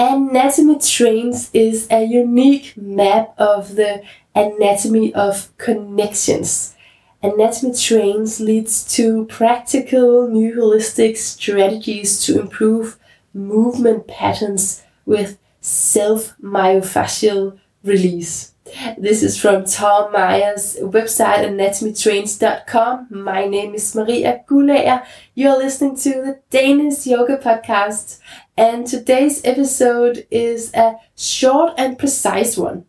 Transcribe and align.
Anatomy 0.00 0.78
Trains 0.78 1.50
is 1.52 1.88
a 1.90 2.04
unique 2.04 2.74
map 2.76 3.34
of 3.36 3.74
the 3.74 4.00
anatomy 4.32 5.12
of 5.12 5.50
connections. 5.58 6.76
Anatomy 7.20 7.74
Trains 7.74 8.38
leads 8.38 8.84
to 8.94 9.24
practical 9.26 10.28
new 10.28 10.54
holistic 10.54 11.16
strategies 11.16 12.22
to 12.22 12.40
improve 12.40 12.96
movement 13.34 14.06
patterns 14.06 14.84
with 15.04 15.36
self 15.60 16.36
myofascial 16.40 17.58
release. 17.82 18.54
This 18.98 19.22
is 19.22 19.40
from 19.40 19.64
Tom 19.64 20.12
Myers' 20.12 20.76
website 20.80 21.44
anatomytrains.com. 21.46 23.06
My 23.10 23.46
name 23.46 23.74
is 23.74 23.94
Maria 23.94 24.44
Gulager. 24.46 25.06
You're 25.34 25.56
listening 25.56 25.96
to 25.96 26.10
the 26.10 26.40
Danish 26.50 27.06
Yoga 27.06 27.38
Podcast, 27.38 28.18
and 28.56 28.86
today's 28.86 29.44
episode 29.44 30.26
is 30.30 30.74
a 30.74 30.96
short 31.16 31.72
and 31.78 31.98
precise 31.98 32.56
one. 32.56 32.84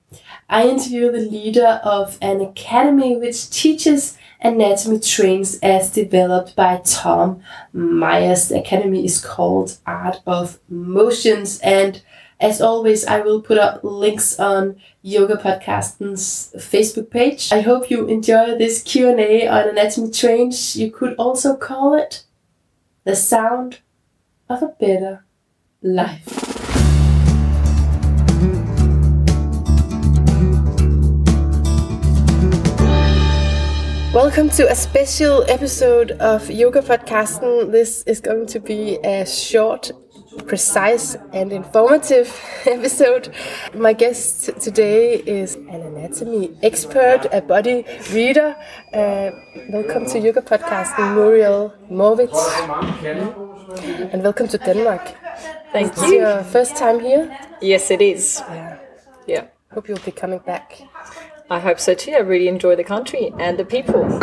I 0.50 0.68
interview 0.68 1.12
the 1.12 1.20
leader 1.20 1.80
of 1.84 2.18
an 2.22 2.42
academy 2.42 3.16
which 3.16 3.50
teaches 3.50 4.18
anatomy 4.42 5.00
trains 5.00 5.60
as 5.62 5.92
developed 5.92 6.56
by 6.56 6.82
Tom 6.84 7.42
Myers. 7.72 8.50
The 8.50 8.60
academy 8.60 9.06
is 9.06 9.22
called 9.22 9.78
Art 9.86 10.18
of 10.26 10.60
Motions 10.68 11.60
and 11.60 12.02
as 12.40 12.62
always, 12.62 13.06
I 13.06 13.20
will 13.20 13.42
put 13.42 13.58
up 13.58 13.82
links 13.84 14.40
on 14.40 14.78
Yoga 15.02 15.36
Podcast's 15.36 16.54
Facebook 16.56 17.10
page. 17.10 17.52
I 17.52 17.60
hope 17.60 17.92
you 17.92 18.08
enjoy 18.08 18.58
this 18.58 18.82
Q&A 18.82 19.46
on 19.46 19.68
anatomy 19.68 20.10
trains. 20.10 20.78
You 20.78 20.90
could 20.90 21.16
also 21.18 21.58
call 21.58 21.96
it 21.96 22.24
the 23.04 23.16
sound 23.16 23.80
of 24.48 24.64
a 24.64 24.68
better 24.68 25.26
life. 25.82 26.60
Welcome 34.14 34.50
to 34.52 34.72
a 34.72 34.76
special 34.76 35.44
episode 35.50 36.12
of 36.14 36.50
Yoga 36.50 36.82
Podcasting. 36.82 37.72
This 37.72 38.04
is 38.04 38.22
going 38.22 38.48
to 38.48 38.62
be 38.62 38.98
a 39.04 39.26
short 39.26 39.92
precise 40.48 41.16
and 41.34 41.52
informative 41.52 42.28
episode. 42.66 43.34
My 43.74 43.94
guest 43.94 44.50
today 44.60 45.16
is 45.16 45.56
an 45.56 45.82
anatomy 45.82 46.58
expert, 46.64 47.28
a 47.32 47.42
body 47.42 47.86
reader. 48.12 48.56
Uh, 48.94 49.32
welcome 49.70 50.06
to 50.08 50.20
Yoga 50.20 50.42
Podcast, 50.42 50.98
Muriel 51.14 51.74
Morvitz. 51.92 52.32
Mm. 52.32 54.14
And 54.14 54.24
welcome 54.24 54.48
to 54.48 54.58
Denmark. 54.58 55.14
Thank 55.72 55.94
is 55.94 56.04
you. 56.04 56.20
your 56.20 56.44
first 56.44 56.76
time 56.76 57.00
here? 57.00 57.38
Yes, 57.62 57.92
it 57.92 58.02
is. 58.02 58.42
Yeah. 58.50 58.78
Yeah. 59.28 59.44
Hope 59.72 59.88
you'll 59.88 60.00
be 60.00 60.12
coming 60.12 60.40
back. 60.40 60.82
I 61.50 61.60
hope 61.60 61.80
so 61.80 61.94
too. 61.94 62.12
I 62.12 62.20
really 62.20 62.48
enjoy 62.48 62.76
the 62.76 62.84
country 62.84 63.32
and 63.40 63.58
the 63.58 63.66
people. 63.66 64.20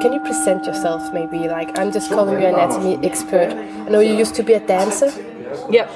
Can 0.00 0.14
you 0.14 0.20
present 0.20 0.64
yourself 0.64 1.12
maybe? 1.12 1.46
Like, 1.46 1.78
I'm 1.78 1.92
just 1.92 2.10
calling 2.10 2.40
you 2.40 2.46
an 2.46 2.54
anatomy 2.54 3.06
expert. 3.06 3.52
I 3.52 3.88
know 3.90 4.00
you 4.00 4.14
used 4.14 4.34
to 4.36 4.42
be 4.42 4.54
a 4.54 4.66
dancer. 4.66 5.10
Yep. 5.70 5.90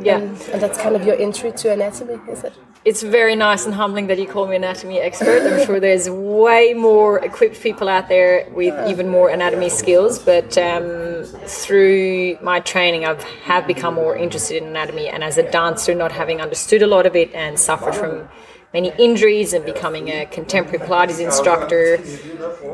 Yeah. 0.00 0.18
And, 0.18 0.40
and 0.52 0.62
that's 0.62 0.78
kind 0.78 0.96
of 0.96 1.04
your 1.04 1.16
entry 1.20 1.52
to 1.52 1.72
anatomy, 1.72 2.18
is 2.30 2.42
it? 2.42 2.54
It's 2.86 3.02
very 3.02 3.36
nice 3.36 3.66
and 3.66 3.74
humbling 3.74 4.06
that 4.06 4.18
you 4.18 4.26
call 4.26 4.46
me 4.46 4.56
anatomy 4.56 4.98
expert. 4.98 5.42
I'm 5.42 5.66
sure 5.66 5.78
there's 5.78 6.08
way 6.08 6.72
more 6.72 7.22
equipped 7.22 7.60
people 7.60 7.90
out 7.90 8.08
there 8.08 8.48
with 8.54 8.74
even 8.88 9.08
more 9.10 9.28
anatomy 9.28 9.68
skills, 9.68 10.18
but 10.18 10.56
um, 10.56 11.24
through 11.44 12.38
my 12.40 12.60
training, 12.60 13.04
I've 13.04 13.22
have 13.44 13.66
become 13.66 13.94
more 13.94 14.16
interested 14.16 14.62
in 14.62 14.68
anatomy. 14.68 15.08
And 15.08 15.22
as 15.22 15.36
a 15.36 15.50
dancer, 15.50 15.94
not 15.94 16.12
having 16.12 16.40
understood 16.40 16.80
a 16.80 16.86
lot 16.86 17.04
of 17.04 17.14
it 17.14 17.30
and 17.34 17.60
suffered 17.60 17.94
from 17.94 18.26
many 18.72 18.92
injuries 18.98 19.52
and 19.52 19.64
becoming 19.64 20.08
a 20.08 20.26
contemporary 20.26 20.78
Pilates 20.78 21.20
instructor 21.20 21.98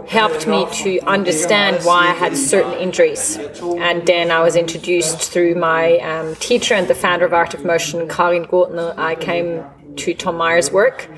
helped 0.07 0.47
me 0.47 0.67
to 0.71 1.01
understand 1.01 1.83
why 1.85 2.09
I 2.09 2.13
had 2.13 2.37
certain 2.37 2.75
injuries. 2.75 3.37
And 3.37 4.07
then 4.07 4.31
I 4.31 4.41
was 4.41 4.57
introduced 4.57 5.33
through 5.33 5.55
my 5.55 5.99
um, 5.99 6.35
teacher 6.37 6.75
and 6.75 6.87
the 6.87 6.95
founder 6.95 7.25
of 7.25 7.33
Art 7.33 7.55
of 7.55 7.65
Motion, 7.65 8.09
Karin 8.09 8.45
Gurtner. 8.45 8.97
I 8.99 9.15
came 9.15 9.65
to 9.97 10.15
Tom 10.15 10.37
Myers' 10.37 10.71
work 10.71 11.09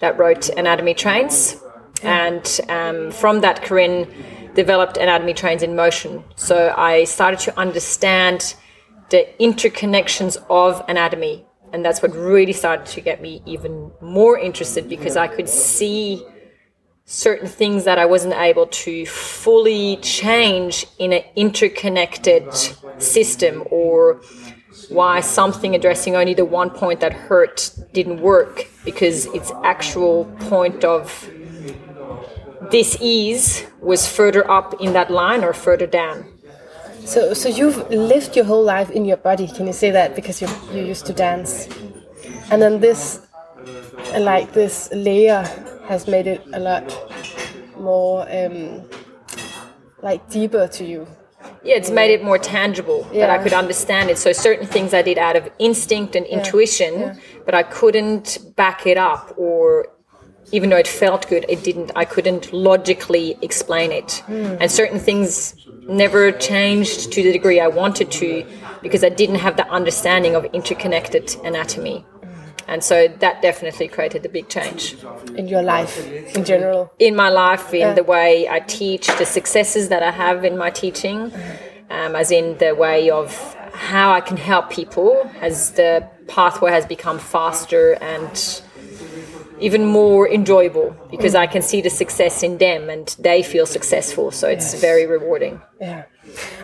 that 0.00 0.18
wrote 0.18 0.50
Anatomy 0.50 0.94
Trains. 0.94 1.56
And 2.02 2.60
um, 2.68 3.10
from 3.10 3.40
that, 3.40 3.62
Karin 3.62 4.06
developed 4.54 4.96
Anatomy 4.98 5.34
Trains 5.34 5.62
in 5.62 5.74
Motion. 5.74 6.22
So 6.36 6.74
I 6.76 7.04
started 7.04 7.40
to 7.40 7.58
understand 7.58 8.54
the 9.10 9.26
interconnections 9.40 10.36
of 10.50 10.84
anatomy 10.86 11.46
and 11.72 11.84
that's 11.84 12.02
what 12.02 12.12
really 12.14 12.52
started 12.52 12.86
to 12.86 13.00
get 13.00 13.20
me 13.20 13.42
even 13.46 13.90
more 14.00 14.38
interested 14.38 14.88
because 14.88 15.16
I 15.16 15.28
could 15.28 15.48
see 15.48 16.24
certain 17.04 17.48
things 17.48 17.84
that 17.84 17.98
I 17.98 18.04
wasn't 18.04 18.34
able 18.34 18.66
to 18.66 19.06
fully 19.06 19.96
change 19.96 20.86
in 20.98 21.12
an 21.12 21.22
interconnected 21.36 22.52
system 22.98 23.64
or 23.70 24.20
why 24.90 25.20
something 25.20 25.74
addressing 25.74 26.16
only 26.16 26.34
the 26.34 26.44
one 26.44 26.70
point 26.70 27.00
that 27.00 27.12
hurt 27.12 27.70
didn't 27.92 28.20
work 28.20 28.66
because 28.84 29.26
its 29.26 29.50
actual 29.64 30.26
point 30.40 30.84
of 30.84 31.30
this 32.70 32.96
ease 33.00 33.66
was 33.80 34.06
further 34.06 34.48
up 34.50 34.74
in 34.80 34.92
that 34.92 35.10
line 35.10 35.42
or 35.44 35.52
further 35.52 35.86
down. 35.86 36.37
So, 37.08 37.32
so 37.32 37.48
you've 37.48 37.88
lived 37.88 38.36
your 38.36 38.44
whole 38.44 38.62
life 38.62 38.90
in 38.90 39.06
your 39.06 39.16
body. 39.16 39.46
Can 39.48 39.66
you 39.66 39.72
say 39.72 39.90
that 39.90 40.14
because 40.14 40.42
you 40.42 40.48
you 40.74 40.84
used 40.84 41.06
to 41.06 41.14
dance, 41.14 41.66
and 42.50 42.60
then 42.60 42.80
this, 42.80 43.26
uh, 44.12 44.20
like 44.20 44.52
this 44.52 44.90
layer, 44.92 45.42
has 45.88 46.06
made 46.06 46.26
it 46.26 46.42
a 46.52 46.60
lot 46.60 46.84
more 47.78 48.28
um, 48.30 48.82
like 50.02 50.28
deeper 50.28 50.68
to 50.68 50.84
you. 50.84 51.08
Yeah, 51.64 51.76
it's 51.76 51.90
made 51.90 52.10
it 52.10 52.22
more 52.22 52.36
tangible 52.36 53.04
that 53.14 53.30
I 53.30 53.42
could 53.42 53.54
understand 53.54 54.10
it. 54.10 54.18
So 54.18 54.34
certain 54.34 54.66
things 54.66 54.92
I 54.92 55.00
did 55.00 55.16
out 55.16 55.34
of 55.34 55.48
instinct 55.58 56.14
and 56.14 56.26
intuition, 56.26 56.94
yeah. 57.00 57.14
but 57.46 57.54
I 57.54 57.62
couldn't 57.62 58.54
back 58.54 58.86
it 58.86 58.98
up 58.98 59.32
or 59.38 59.88
even 60.52 60.70
though 60.70 60.76
it 60.76 60.88
felt 60.88 61.28
good, 61.28 61.44
it 61.48 61.62
didn't 61.62 61.90
I 61.96 62.04
couldn't 62.04 62.52
logically 62.52 63.36
explain 63.42 63.92
it. 63.92 64.22
And 64.28 64.70
certain 64.70 64.98
things 64.98 65.54
never 65.88 66.32
changed 66.32 67.12
to 67.12 67.22
the 67.22 67.32
degree 67.32 67.60
I 67.60 67.68
wanted 67.68 68.10
to 68.12 68.44
because 68.82 69.02
I 69.02 69.08
didn't 69.08 69.36
have 69.36 69.56
the 69.56 69.68
understanding 69.70 70.34
of 70.34 70.44
interconnected 70.46 71.34
anatomy. 71.44 72.04
And 72.66 72.84
so 72.84 73.08
that 73.20 73.40
definitely 73.40 73.88
created 73.88 74.26
a 74.26 74.28
big 74.28 74.48
change 74.50 74.94
in 75.36 75.48
your 75.48 75.62
life 75.62 76.06
in 76.36 76.44
general. 76.44 76.92
in 76.98 77.16
my 77.16 77.30
life, 77.30 77.72
in 77.72 77.80
Yeah. 77.80 77.94
the 77.94 78.04
way 78.04 78.46
I 78.48 78.60
teach, 78.60 79.06
the 79.16 79.24
successes 79.24 79.88
that 79.88 80.02
I 80.02 80.10
have 80.10 80.44
in 80.44 80.58
my 80.58 80.68
teaching, 80.68 81.32
um, 81.90 82.14
as 82.14 82.30
in 82.30 82.58
the 82.58 82.74
way 82.74 83.08
of 83.08 83.56
how 83.72 84.12
I 84.12 84.20
can 84.20 84.36
help 84.36 84.68
people, 84.68 85.30
as 85.40 85.70
the 85.72 86.04
pathway 86.26 86.70
has 86.72 86.84
become 86.84 87.18
faster 87.18 87.96
and 88.02 88.60
even 89.60 89.86
more 89.86 90.28
enjoyable 90.28 90.94
because 91.10 91.34
I 91.34 91.46
can 91.46 91.62
see 91.62 91.80
the 91.80 91.90
success 91.90 92.42
in 92.42 92.58
them 92.58 92.90
and 92.90 93.14
they 93.18 93.42
feel 93.42 93.66
successful. 93.66 94.30
So 94.30 94.48
it's 94.48 94.80
very 94.80 95.06
rewarding. 95.06 95.60
Yeah. 95.80 96.04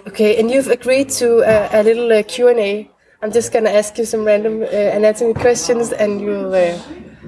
Okay, 0.07 0.39
and 0.39 0.51
you've 0.51 0.69
agreed 0.69 1.09
to 1.21 1.39
uh, 1.39 1.69
a 1.73 1.83
little 1.83 2.13
uh, 2.13 2.23
Q 2.23 2.49
and 2.49 2.59
A. 2.59 2.91
I'm 3.23 3.33
just 3.33 3.53
gonna 3.53 3.71
ask 3.71 3.97
you 3.97 4.05
some 4.05 4.25
random 4.25 4.63
uh, 4.63 4.67
anatomy 4.67 5.33
questions, 5.33 5.93
and 5.93 6.21
you'll 6.21 6.55
uh, 6.55 6.79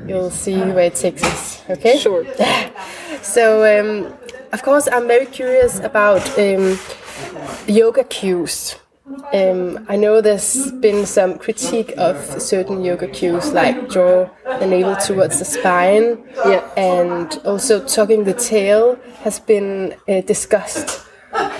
you'll 0.06 0.30
see 0.30 0.58
where 0.58 0.86
it 0.92 0.94
takes 0.94 1.22
us. 1.24 1.62
Okay. 1.70 1.98
Sure. 1.98 2.24
So, 3.22 3.64
um, 3.64 4.14
of 4.52 4.62
course, 4.62 4.88
I'm 4.90 5.08
very 5.08 5.26
curious 5.26 5.80
about 5.80 6.22
um, 6.38 6.78
yoga 7.66 8.04
cues. 8.04 8.76
Um, 9.32 9.86
I 9.88 9.96
know 9.96 10.20
there's 10.20 10.70
been 10.72 11.06
some 11.06 11.38
critique 11.38 11.94
of 11.96 12.16
certain 12.42 12.84
yoga 12.84 13.06
cues, 13.06 13.52
like 13.52 13.88
draw 13.88 14.28
the 14.58 14.66
navel 14.66 14.96
towards 14.96 15.38
the 15.38 15.44
spine, 15.44 16.24
Yeah. 16.44 16.68
and 16.76 17.40
also 17.44 17.84
tugging 17.84 18.24
the 18.24 18.34
tail 18.34 18.98
has 19.22 19.38
been 19.38 19.94
uh, 20.08 20.22
discussed. 20.22 21.02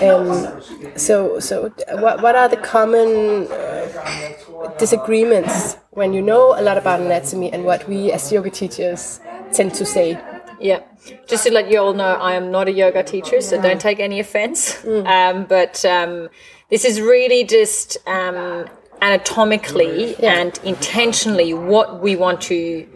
Um, 0.01 0.61
so, 0.95 1.39
so 1.39 1.71
what, 1.99 2.21
what 2.21 2.35
are 2.35 2.49
the 2.49 2.57
common 2.57 3.47
uh, 3.51 4.73
disagreements 4.77 5.77
when 5.91 6.13
you 6.13 6.21
know 6.21 6.59
a 6.59 6.61
lot 6.61 6.77
about 6.77 6.99
anatomy 6.99 7.51
and 7.53 7.63
what 7.63 7.87
we 7.87 8.11
as 8.11 8.31
yoga 8.31 8.49
teachers 8.49 9.19
tend 9.53 9.73
to 9.75 9.85
say? 9.85 10.19
Yeah. 10.59 10.81
Just 11.27 11.45
to 11.45 11.53
let 11.53 11.69
you 11.71 11.79
all 11.79 11.93
know, 11.93 12.15
I 12.15 12.33
am 12.33 12.51
not 12.51 12.67
a 12.67 12.71
yoga 12.71 13.03
teacher, 13.03 13.39
so 13.41 13.61
don't 13.61 13.79
take 13.79 13.99
any 13.99 14.19
offense. 14.19 14.83
Um, 14.85 15.45
but 15.45 15.85
um, 15.85 16.29
this 16.69 16.83
is 16.85 16.99
really 16.99 17.43
just 17.43 17.97
um, 18.07 18.67
anatomically 19.01 20.15
and 20.23 20.59
intentionally 20.63 21.53
what 21.53 22.01
we 22.01 22.15
want 22.15 22.41
to 22.41 22.87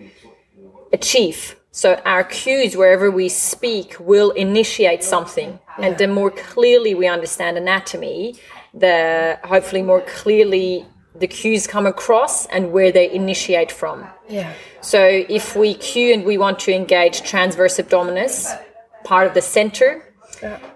achieve. 0.91 1.55
So 1.71 2.01
our 2.05 2.23
cues, 2.25 2.75
wherever 2.75 3.09
we 3.09 3.29
speak, 3.29 3.95
will 3.99 4.31
initiate 4.31 5.03
something. 5.03 5.59
And 5.77 5.97
the 5.97 6.07
more 6.07 6.29
clearly 6.29 6.93
we 6.95 7.07
understand 7.07 7.57
anatomy, 7.57 8.35
the 8.73 9.39
hopefully 9.43 9.81
more 9.81 10.01
clearly 10.01 10.85
the 11.15 11.27
cues 11.27 11.67
come 11.67 11.85
across 11.85 12.45
and 12.47 12.71
where 12.73 12.91
they 12.91 13.09
initiate 13.11 13.71
from. 13.71 14.05
Yeah. 14.27 14.53
So 14.81 15.05
if 15.05 15.55
we 15.55 15.75
cue 15.75 16.13
and 16.13 16.25
we 16.25 16.37
want 16.37 16.59
to 16.61 16.73
engage 16.73 17.21
transverse 17.21 17.77
abdominis, 17.77 18.57
part 19.03 19.27
of 19.27 19.33
the 19.33 19.41
center, 19.41 20.10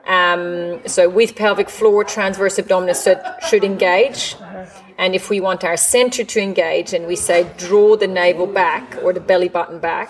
um, 0.06 0.82
so 0.88 1.10
with 1.10 1.36
pelvic 1.36 1.70
floor, 1.70 2.04
transverse 2.04 2.58
abdominis 2.58 3.04
should, 3.04 3.22
should 3.50 3.64
engage. 3.64 4.36
And 4.98 5.14
if 5.14 5.30
we 5.30 5.42
want 5.42 5.64
our 5.64 5.76
center 5.76 6.24
to 6.24 6.40
engage 6.40 6.94
and 6.94 7.06
we 7.06 7.18
say 7.18 7.52
draw 7.58 7.98
the 7.98 8.08
navel 8.08 8.48
back 8.48 8.98
or 9.04 9.12
the 9.12 9.20
belly 9.20 9.50
button 9.50 9.80
back, 9.80 10.10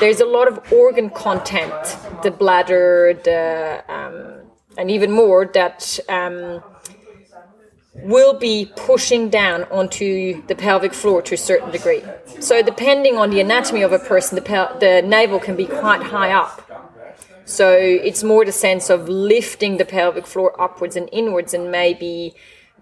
there's 0.00 0.20
a 0.20 0.24
lot 0.24 0.48
of 0.48 0.72
organ 0.72 1.10
content, 1.10 1.98
the 2.22 2.30
bladder, 2.30 3.20
the 3.22 3.84
um, 3.88 4.42
and 4.78 4.90
even 4.90 5.10
more 5.10 5.44
that 5.52 5.98
um, 6.08 6.62
will 7.94 8.38
be 8.38 8.72
pushing 8.76 9.28
down 9.28 9.64
onto 9.64 10.42
the 10.46 10.54
pelvic 10.54 10.94
floor 10.94 11.20
to 11.22 11.34
a 11.34 11.38
certain 11.38 11.70
degree. 11.70 12.02
So 12.40 12.62
depending 12.62 13.18
on 13.18 13.30
the 13.30 13.40
anatomy 13.40 13.82
of 13.82 13.92
a 13.92 13.98
person, 13.98 14.36
the, 14.36 14.42
pel- 14.42 14.78
the 14.78 15.02
navel 15.02 15.38
can 15.38 15.56
be 15.56 15.66
quite 15.66 16.02
high 16.02 16.32
up. 16.32 16.61
So 17.44 17.70
it's 17.76 18.22
more 18.22 18.44
the 18.44 18.52
sense 18.52 18.90
of 18.90 19.08
lifting 19.08 19.76
the 19.76 19.84
pelvic 19.84 20.26
floor 20.26 20.60
upwards 20.60 20.96
and 20.96 21.08
inwards 21.12 21.54
and 21.54 21.70
maybe 21.70 22.34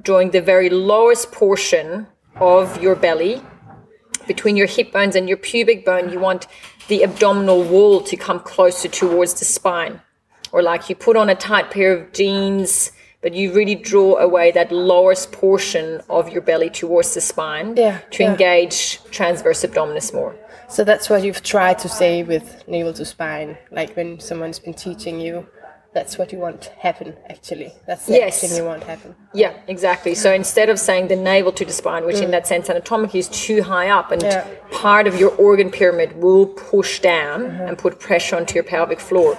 drawing 0.02 0.30
the 0.30 0.40
very 0.40 0.70
lowest 0.70 1.32
portion 1.32 2.06
of 2.36 2.82
your 2.82 2.94
belly 2.94 3.42
between 4.26 4.56
your 4.56 4.66
hip 4.66 4.92
bones 4.92 5.16
and 5.16 5.28
your 5.28 5.38
pubic 5.38 5.84
bone. 5.84 6.10
You 6.10 6.20
want 6.20 6.46
the 6.88 7.02
abdominal 7.02 7.62
wall 7.62 8.00
to 8.02 8.16
come 8.16 8.40
closer 8.40 8.88
towards 8.88 9.34
the 9.34 9.44
spine. 9.44 10.00
Or 10.52 10.62
like 10.62 10.88
you 10.88 10.96
put 10.96 11.16
on 11.16 11.30
a 11.30 11.34
tight 11.34 11.70
pair 11.70 11.96
of 11.96 12.12
jeans, 12.12 12.92
but 13.22 13.34
you 13.34 13.52
really 13.52 13.74
draw 13.74 14.16
away 14.18 14.50
that 14.52 14.72
lowest 14.72 15.30
portion 15.32 16.00
of 16.08 16.30
your 16.30 16.40
belly 16.42 16.70
towards 16.70 17.14
the 17.14 17.20
spine 17.20 17.74
Yeah, 17.76 17.98
to 18.12 18.22
yeah. 18.22 18.30
engage 18.30 19.02
transverse 19.10 19.62
abdominis 19.64 20.12
more. 20.14 20.34
So 20.68 20.84
that's 20.84 21.10
what 21.10 21.22
you've 21.22 21.42
tried 21.42 21.78
to 21.80 21.88
say 21.88 22.22
with 22.22 22.62
navel 22.68 22.92
to 22.94 23.04
spine, 23.04 23.58
like 23.70 23.94
when 23.96 24.20
someone's 24.20 24.58
been 24.58 24.74
teaching 24.74 25.20
you. 25.20 25.46
That's 25.92 26.16
what 26.18 26.30
you 26.32 26.38
want 26.38 26.62
to 26.62 26.70
happen, 26.78 27.16
actually. 27.28 27.72
That's 27.84 28.06
the 28.06 28.12
Yes. 28.12 28.44
action 28.44 28.56
you 28.56 28.64
want 28.64 28.84
happen. 28.84 29.16
Yeah, 29.34 29.54
exactly. 29.66 30.14
So 30.14 30.32
instead 30.32 30.68
of 30.70 30.78
saying 30.78 31.08
the 31.08 31.16
navel 31.16 31.50
to 31.50 31.64
the 31.64 31.72
spine, 31.72 32.06
which 32.06 32.20
in 32.20 32.30
that 32.30 32.46
sense 32.46 32.70
anatomically 32.70 33.18
is 33.18 33.28
too 33.28 33.62
high 33.64 33.88
up, 33.88 34.12
and 34.12 34.22
Mm. 34.22 34.30
Yeah. 34.30 34.44
part 34.70 35.08
of 35.08 35.18
your 35.18 35.30
organ 35.36 35.68
pyramid 35.68 36.10
will 36.22 36.46
push 36.46 37.00
down 37.00 37.40
and 37.66 37.76
put 37.76 37.98
pressure 37.98 38.36
onto 38.36 38.54
your 38.54 38.62
pelvic 38.62 39.00
floor. 39.00 39.36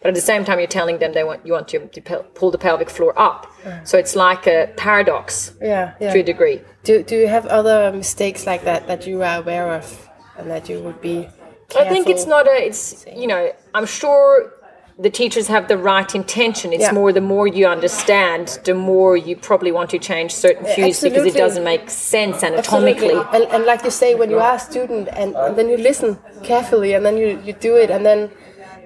But 0.00 0.08
at 0.10 0.14
the 0.14 0.20
same 0.20 0.44
time, 0.44 0.58
you're 0.60 0.68
telling 0.68 0.98
them 0.98 1.12
they 1.12 1.24
want 1.24 1.44
you 1.44 1.52
want 1.52 1.68
to, 1.68 1.86
to 1.88 2.00
pull 2.34 2.50
the 2.50 2.58
pelvic 2.58 2.88
floor 2.88 3.12
up. 3.18 3.52
So 3.84 3.98
it's 3.98 4.14
like 4.14 4.46
a 4.46 4.72
paradox 4.76 5.52
Yeah, 5.60 5.94
yeah. 6.00 6.12
to 6.12 6.20
a 6.20 6.22
degree. 6.22 6.60
Do, 6.84 7.02
do 7.02 7.16
you 7.16 7.26
have 7.28 7.46
other 7.46 7.92
mistakes 7.92 8.46
like 8.46 8.62
that 8.64 8.86
that 8.86 9.06
you 9.06 9.22
are 9.22 9.38
aware 9.38 9.72
of 9.72 10.08
and 10.38 10.48
that 10.50 10.68
you 10.68 10.78
would 10.80 11.00
be 11.00 11.28
I 11.76 11.86
think 11.88 12.08
it's 12.08 12.26
not 12.26 12.46
a. 12.46 12.66
It's 12.66 13.04
you 13.14 13.26
know. 13.26 13.52
I'm 13.74 13.84
sure 13.86 14.54
the 14.98 15.10
teachers 15.10 15.46
have 15.48 15.68
the 15.68 15.76
right 15.76 16.12
intention. 16.14 16.72
It's 16.72 16.82
Yeah. 16.84 16.92
more 16.92 17.12
the 17.12 17.20
more 17.20 17.46
you 17.46 17.66
understand, 17.66 18.58
the 18.64 18.74
more 18.74 19.16
you 19.16 19.36
probably 19.36 19.70
want 19.70 19.90
to 19.90 19.98
change 19.98 20.34
certain 20.34 20.64
cues 20.74 21.00
because 21.00 21.24
it 21.26 21.34
doesn't 21.34 21.62
make 21.64 21.88
sense 21.90 22.42
anatomically. 22.42 23.14
And, 23.34 23.44
and 23.54 23.64
like 23.64 23.84
you 23.84 23.90
say, 23.90 24.14
when 24.14 24.30
you 24.30 24.40
are 24.40 24.54
a 24.56 24.58
student 24.58 25.08
and, 25.12 25.36
and 25.36 25.56
then 25.56 25.68
you 25.68 25.76
listen 25.76 26.18
carefully 26.42 26.94
and 26.94 27.04
then 27.06 27.16
you, 27.16 27.40
you 27.44 27.52
do 27.52 27.76
it 27.76 27.90
and 27.90 28.04
then 28.04 28.30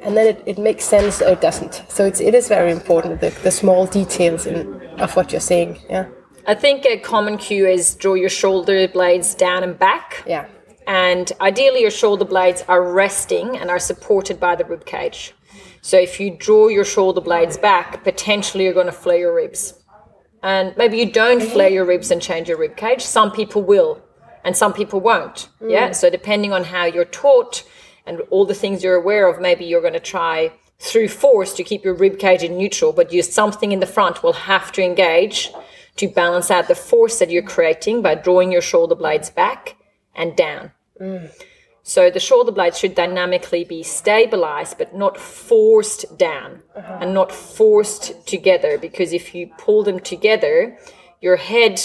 and 0.02 0.16
then 0.16 0.26
it, 0.26 0.42
it 0.46 0.58
makes 0.58 0.84
sense 0.84 1.22
or 1.22 1.30
it 1.30 1.40
doesn't. 1.40 1.82
So 1.88 2.04
it's 2.04 2.20
it 2.20 2.34
is 2.34 2.48
very 2.48 2.72
important 2.72 3.20
the, 3.20 3.30
the 3.42 3.50
small 3.50 3.86
details 3.86 4.46
in, 4.46 4.80
of 4.98 5.14
what 5.16 5.32
you're 5.32 5.40
saying. 5.40 5.78
Yeah. 5.88 6.08
I 6.46 6.54
think 6.54 6.84
a 6.86 6.98
common 6.98 7.38
cue 7.38 7.66
is 7.66 7.94
draw 7.94 8.14
your 8.14 8.28
shoulder 8.28 8.88
blades 8.88 9.34
down 9.34 9.62
and 9.62 9.78
back. 9.78 10.24
Yeah. 10.26 10.48
And 10.86 11.30
ideally, 11.40 11.82
your 11.82 11.92
shoulder 11.92 12.24
blades 12.24 12.64
are 12.66 12.82
resting 12.82 13.56
and 13.56 13.70
are 13.70 13.78
supported 13.78 14.40
by 14.40 14.56
the 14.56 14.64
rib 14.64 14.84
cage. 14.84 15.32
So 15.80 15.96
if 15.96 16.18
you 16.18 16.36
draw 16.36 16.68
your 16.68 16.84
shoulder 16.84 17.20
blades 17.20 17.56
back, 17.56 18.02
potentially 18.02 18.64
you're 18.64 18.72
going 18.72 18.86
to 18.86 18.92
flare 18.92 19.18
your 19.18 19.34
ribs. 19.34 19.74
And 20.42 20.76
maybe 20.76 20.98
you 20.98 21.10
don't 21.10 21.40
flare 21.40 21.70
your 21.70 21.84
ribs 21.84 22.10
and 22.10 22.20
change 22.20 22.48
your 22.48 22.58
rib 22.58 22.76
cage. 22.76 23.02
Some 23.02 23.30
people 23.30 23.62
will, 23.62 24.02
and 24.44 24.56
some 24.56 24.72
people 24.72 25.00
won't. 25.00 25.48
Yeah. 25.60 25.90
Mm. 25.90 25.94
So 25.94 26.10
depending 26.10 26.52
on 26.52 26.64
how 26.64 26.84
you're 26.84 27.04
taught 27.04 27.62
and 28.06 28.20
all 28.30 28.44
the 28.44 28.54
things 28.54 28.82
you're 28.82 28.96
aware 28.96 29.28
of, 29.28 29.40
maybe 29.40 29.64
you're 29.64 29.80
going 29.80 29.92
to 29.92 30.00
try 30.00 30.52
through 30.78 31.08
force 31.08 31.54
to 31.54 31.62
keep 31.62 31.84
your 31.84 31.94
rib 31.94 32.18
cage 32.18 32.42
in 32.42 32.56
neutral, 32.56 32.92
but 32.92 33.12
you 33.12 33.22
something 33.22 33.70
in 33.72 33.80
the 33.80 33.86
front 33.86 34.22
will 34.22 34.32
have 34.32 34.72
to 34.72 34.82
engage 34.82 35.50
to 35.96 36.08
balance 36.08 36.50
out 36.50 36.68
the 36.68 36.74
force 36.74 37.18
that 37.18 37.30
you're 37.30 37.42
creating 37.42 38.02
by 38.02 38.14
drawing 38.14 38.50
your 38.50 38.62
shoulder 38.62 38.94
blades 38.94 39.30
back 39.30 39.76
and 40.14 40.34
down. 40.36 40.72
So 41.84 42.10
the 42.10 42.20
shoulder 42.20 42.52
blades 42.52 42.78
should 42.78 42.94
dynamically 42.94 43.64
be 43.64 43.82
stabilized, 43.82 44.78
but 44.78 44.94
not 44.94 45.18
forced 45.18 46.16
down 46.16 46.62
uh-huh. 46.76 46.98
and 47.00 47.12
not 47.12 47.32
forced 47.32 48.26
together. 48.26 48.78
Because 48.78 49.12
if 49.12 49.34
you 49.34 49.50
pull 49.58 49.82
them 49.82 49.98
together, 49.98 50.78
your 51.20 51.36
head 51.36 51.80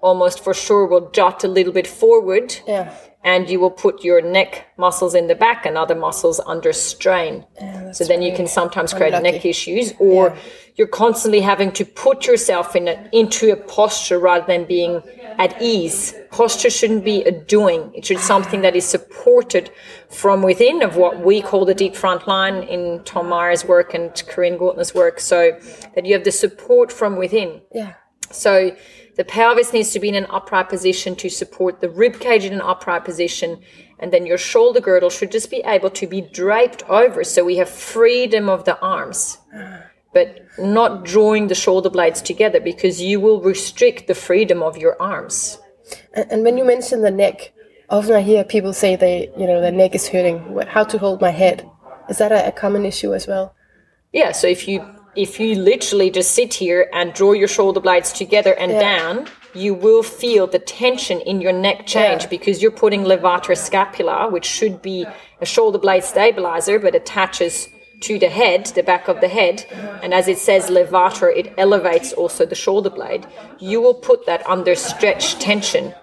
almost 0.00 0.42
for 0.42 0.54
sure 0.54 0.86
will 0.86 1.10
jut 1.10 1.44
a 1.44 1.48
little 1.48 1.72
bit 1.72 1.86
forward. 1.86 2.58
Yeah. 2.66 2.94
And 3.24 3.48
you 3.48 3.60
will 3.60 3.70
put 3.70 4.02
your 4.02 4.20
neck 4.20 4.66
muscles 4.76 5.14
in 5.14 5.28
the 5.28 5.34
back 5.34 5.64
and 5.64 5.78
other 5.78 5.94
muscles 5.94 6.40
under 6.44 6.72
strain. 6.72 7.46
so 7.92 8.04
then 8.04 8.20
you 8.20 8.34
can 8.34 8.48
sometimes 8.48 8.92
create 8.92 9.12
neck 9.22 9.44
issues, 9.44 9.94
or 9.98 10.36
you're 10.76 10.88
constantly 10.88 11.40
having 11.40 11.70
to 11.72 11.84
put 11.84 12.26
yourself 12.26 12.74
in 12.74 12.88
a, 12.88 13.08
into 13.12 13.52
a 13.52 13.56
posture 13.56 14.18
rather 14.18 14.46
than 14.46 14.64
being 14.64 15.02
at 15.38 15.60
ease. 15.60 16.14
Posture 16.30 16.70
shouldn't 16.70 17.04
be 17.04 17.22
a 17.22 17.30
doing; 17.30 17.92
it 17.94 18.06
should 18.06 18.16
be 18.16 18.22
something 18.22 18.62
that 18.62 18.74
is 18.74 18.84
supported 18.84 19.70
from 20.08 20.42
within 20.42 20.82
of 20.82 20.96
what 20.96 21.20
we 21.20 21.42
call 21.42 21.64
the 21.64 21.74
deep 21.74 21.94
front 21.94 22.26
line 22.26 22.62
in 22.64 23.02
Tom 23.04 23.28
Myers' 23.28 23.64
work 23.64 23.94
and 23.94 24.14
Karin 24.26 24.56
Gurtner's 24.58 24.94
work. 24.94 25.20
So 25.20 25.58
that 25.94 26.06
you 26.06 26.14
have 26.14 26.24
the 26.24 26.32
support 26.32 26.90
from 26.90 27.16
within. 27.16 27.60
Yeah. 27.72 27.94
So 28.32 28.76
the 29.16 29.24
pelvis 29.24 29.72
needs 29.72 29.90
to 29.90 30.00
be 30.00 30.08
in 30.08 30.14
an 30.14 30.26
upright 30.30 30.68
position 30.68 31.16
to 31.16 31.28
support 31.28 31.80
the 31.80 31.90
rib 31.90 32.18
cage 32.20 32.44
in 32.44 32.52
an 32.52 32.60
upright 32.60 33.04
position. 33.04 33.60
And 33.98 34.12
then 34.12 34.26
your 34.26 34.38
shoulder 34.38 34.80
girdle 34.80 35.10
should 35.10 35.30
just 35.30 35.50
be 35.50 35.62
able 35.64 35.90
to 35.90 36.06
be 36.06 36.20
draped 36.20 36.82
over 36.88 37.22
so 37.22 37.44
we 37.44 37.56
have 37.56 37.68
freedom 37.68 38.48
of 38.48 38.64
the 38.64 38.78
arms. 38.80 39.38
But 40.12 40.46
not 40.58 41.04
drawing 41.04 41.48
the 41.48 41.54
shoulder 41.54 41.88
blades 41.88 42.20
together 42.20 42.60
because 42.60 43.00
you 43.00 43.20
will 43.20 43.40
restrict 43.40 44.06
the 44.06 44.14
freedom 44.14 44.62
of 44.62 44.76
your 44.76 45.00
arms. 45.00 45.58
And, 46.14 46.42
when 46.42 46.58
you 46.58 46.64
mention 46.64 47.02
the 47.02 47.10
neck, 47.10 47.52
often 47.90 48.14
I 48.14 48.22
hear 48.22 48.44
people 48.44 48.72
say 48.72 48.96
they, 48.96 49.30
you 49.36 49.46
know, 49.46 49.60
their 49.60 49.72
neck 49.72 49.94
is 49.94 50.08
hurting. 50.08 50.58
How 50.68 50.84
to 50.84 50.98
hold 50.98 51.20
my 51.20 51.30
head? 51.30 51.68
Is 52.08 52.18
that 52.18 52.32
a 52.32 52.52
common 52.52 52.84
issue 52.84 53.14
as 53.14 53.26
well? 53.26 53.54
Yeah, 54.12 54.32
so 54.32 54.46
if 54.46 54.68
you 54.68 54.84
if 55.14 55.38
you 55.38 55.54
literally 55.56 56.10
just 56.10 56.32
sit 56.32 56.54
here 56.54 56.88
and 56.92 57.12
draw 57.12 57.32
your 57.32 57.48
shoulder 57.48 57.80
blades 57.80 58.12
together 58.12 58.54
and 58.54 58.72
down, 58.72 59.26
you 59.54 59.74
will 59.74 60.02
feel 60.02 60.46
the 60.46 60.58
tension 60.58 61.20
in 61.20 61.40
your 61.40 61.52
neck 61.52 61.86
change 61.86 62.22
Yeah. 62.22 62.28
because 62.28 62.62
you're 62.62 62.70
putting 62.70 63.02
levator 63.04 63.56
scapula, 63.56 64.28
which 64.30 64.46
should 64.46 64.80
be 64.80 65.06
a 65.40 65.46
shoulder 65.46 65.78
blade 65.78 66.04
stabilizer, 66.04 66.78
but 66.78 66.94
attaches 66.94 67.68
to 68.00 68.18
the 68.18 68.28
head, 68.30 68.66
the 68.74 68.82
back 68.82 69.06
of 69.08 69.20
the 69.20 69.28
head, 69.28 69.64
and 70.02 70.12
as 70.14 70.26
it 70.26 70.38
says 70.38 70.70
levator, 70.70 71.30
it 71.36 71.52
elevates 71.58 72.12
also 72.14 72.44
the 72.46 72.54
shoulder 72.54 72.90
blade. 72.90 73.26
You 73.58 73.80
will 73.80 73.94
put 73.94 74.26
that 74.26 74.44
under 74.48 74.74
stretch 74.74 75.38
tension, 75.38 75.94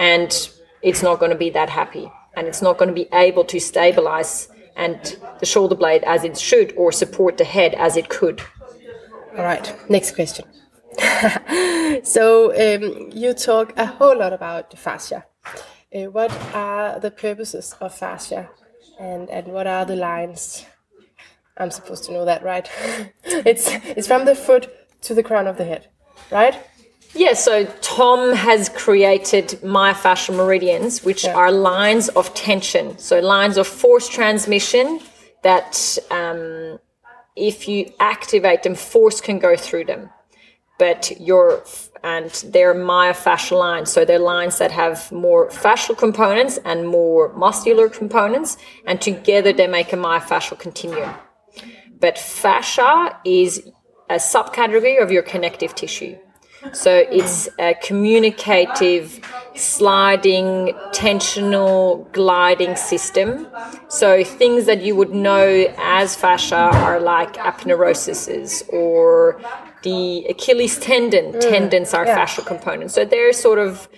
and 0.00 0.50
it's 0.82 1.02
not 1.02 1.18
going 1.20 1.30
to 1.30 1.38
be 1.38 1.50
that 1.50 1.70
happy, 1.70 2.10
and 2.36 2.46
it's 2.46 2.60
not 2.60 2.76
going 2.78 2.88
to 2.88 2.94
be 2.94 3.08
able 3.12 3.44
to 3.44 3.58
stabilize 3.60 4.48
and 4.78 5.16
the 5.40 5.46
shoulder 5.46 5.74
blade 5.74 6.04
as 6.04 6.24
it 6.24 6.38
should, 6.38 6.72
or 6.76 6.92
support 6.92 7.36
the 7.36 7.44
head 7.44 7.74
as 7.74 7.96
it 7.96 8.08
could. 8.08 8.40
All 9.36 9.44
right, 9.44 9.76
next 9.90 10.14
question. 10.14 10.46
so 12.02 12.50
um, 12.52 13.10
you 13.12 13.34
talk 13.34 13.74
a 13.76 13.86
whole 13.86 14.18
lot 14.18 14.32
about 14.32 14.76
fascia. 14.78 15.26
Uh, 15.94 16.04
what 16.04 16.32
are 16.54 16.98
the 17.00 17.10
purposes 17.10 17.74
of 17.80 17.94
fascia, 17.94 18.50
and 18.98 19.28
and 19.30 19.48
what 19.48 19.66
are 19.66 19.84
the 19.84 19.96
lines? 19.96 20.64
I'm 21.56 21.70
supposed 21.70 22.04
to 22.04 22.12
know 22.12 22.24
that, 22.24 22.42
right? 22.42 22.68
it's 23.24 23.68
it's 23.96 24.06
from 24.06 24.24
the 24.24 24.34
foot 24.34 24.70
to 25.02 25.14
the 25.14 25.22
crown 25.22 25.46
of 25.46 25.56
the 25.56 25.64
head, 25.64 25.88
right? 26.30 26.56
Yeah, 27.14 27.32
so 27.34 27.64
Tom 27.80 28.34
has 28.34 28.68
created 28.68 29.48
myofascial 29.62 30.36
meridians, 30.36 31.04
which 31.04 31.24
are 31.24 31.50
lines 31.50 32.08
of 32.10 32.32
tension. 32.34 32.98
So 32.98 33.18
lines 33.20 33.56
of 33.56 33.66
force 33.66 34.08
transmission 34.08 35.00
that 35.42 35.98
um, 36.10 36.78
if 37.34 37.66
you 37.66 37.90
activate 37.98 38.62
them, 38.62 38.74
force 38.74 39.20
can 39.20 39.38
go 39.38 39.56
through 39.56 39.84
them. 39.84 40.10
But 40.78 41.18
your 41.18 41.64
and 42.04 42.30
they're 42.52 42.74
myofascial 42.74 43.58
lines, 43.58 43.90
so 43.90 44.04
they're 44.04 44.20
lines 44.20 44.58
that 44.58 44.70
have 44.70 45.10
more 45.10 45.48
fascial 45.48 45.98
components 45.98 46.58
and 46.64 46.86
more 46.86 47.32
muscular 47.32 47.88
components, 47.88 48.56
and 48.86 49.00
together 49.00 49.52
they 49.52 49.66
make 49.66 49.92
a 49.92 49.96
myofascial 49.96 50.56
continuum. 50.58 51.12
but 52.00 52.18
fascia 52.18 53.18
is 53.24 53.68
a 54.08 54.14
subcategory 54.14 55.02
of 55.02 55.10
your 55.10 55.22
connective 55.22 55.74
tissue. 55.74 56.16
So 56.72 57.04
it's 57.10 57.48
a 57.58 57.74
communicative, 57.74 59.20
sliding, 59.54 60.78
tensional, 60.92 62.10
gliding 62.12 62.76
system. 62.76 63.46
So 63.88 64.22
things 64.24 64.66
that 64.66 64.82
you 64.82 64.94
would 64.96 65.10
know 65.12 65.72
as 65.78 66.14
fascia 66.14 66.56
are 66.56 67.00
like 67.00 67.34
aponeuroses 67.34 68.62
or 68.68 69.40
the 69.82 70.26
Achilles 70.28 70.78
tendon. 70.78 71.32
Mm, 71.32 71.40
tendons 71.40 71.94
are 71.94 72.04
yeah. 72.04 72.18
fascial 72.24 72.44
components. 72.44 72.94
So 72.94 73.04
they're 73.04 73.32
sort 73.32 73.58
of 73.58 73.88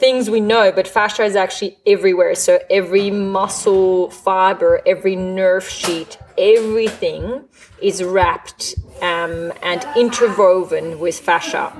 things 0.00 0.30
we 0.30 0.40
know, 0.40 0.72
but 0.72 0.88
fascia 0.88 1.24
is 1.24 1.36
actually 1.36 1.76
everywhere. 1.86 2.34
So 2.34 2.60
every 2.70 3.10
muscle 3.10 4.10
fiber, 4.10 4.80
every 4.86 5.14
nerve 5.16 5.68
sheet, 5.68 6.16
everything 6.38 7.44
is 7.80 8.02
wrapped 8.02 8.74
um, 9.02 9.52
and 9.62 9.86
interwoven 9.96 10.98
with 10.98 11.18
fascia. 11.18 11.72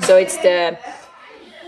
So 0.00 0.16
it's 0.16 0.36
the 0.38 0.78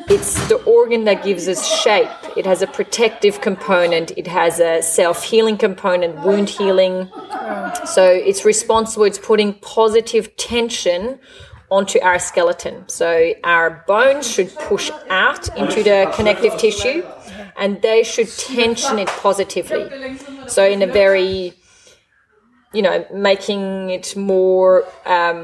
it's 0.09 0.35
the 0.49 0.63
organ 0.65 1.05
that 1.05 1.25
gives 1.25 1.49
us 1.49 1.67
shape. 1.83 2.09
It 2.37 2.47
has 2.47 2.63
a 2.63 2.67
protective 2.69 3.41
component. 3.41 4.13
It 4.17 4.29
has 4.29 4.61
a 4.61 4.81
self-healing 4.81 5.59
component, 5.59 6.25
wound 6.25 6.49
healing. 6.49 7.11
So 7.85 8.05
it's 8.05 8.45
responsible. 8.45 9.05
It's 9.05 9.19
putting 9.19 9.55
positive 9.55 10.37
tension 10.37 11.19
onto 11.71 11.99
our 12.01 12.21
skeleton. 12.21 12.89
So 12.89 13.33
our 13.43 13.85
bones 13.89 14.31
should 14.31 14.55
push 14.55 14.93
out 15.11 15.49
into 15.57 15.83
the 15.83 16.13
connective 16.15 16.57
tissue, 16.57 17.03
and 17.57 17.83
they 17.83 18.05
should 18.05 18.29
tension 18.29 19.01
it 19.01 19.09
positively. 19.09 20.19
So 20.47 20.65
in 20.65 20.83
a 20.83 20.87
very 20.87 21.55
you 22.77 22.83
know, 22.83 22.99
making 23.31 23.91
it 23.91 24.07
more 24.35 24.85
um, 25.07 25.39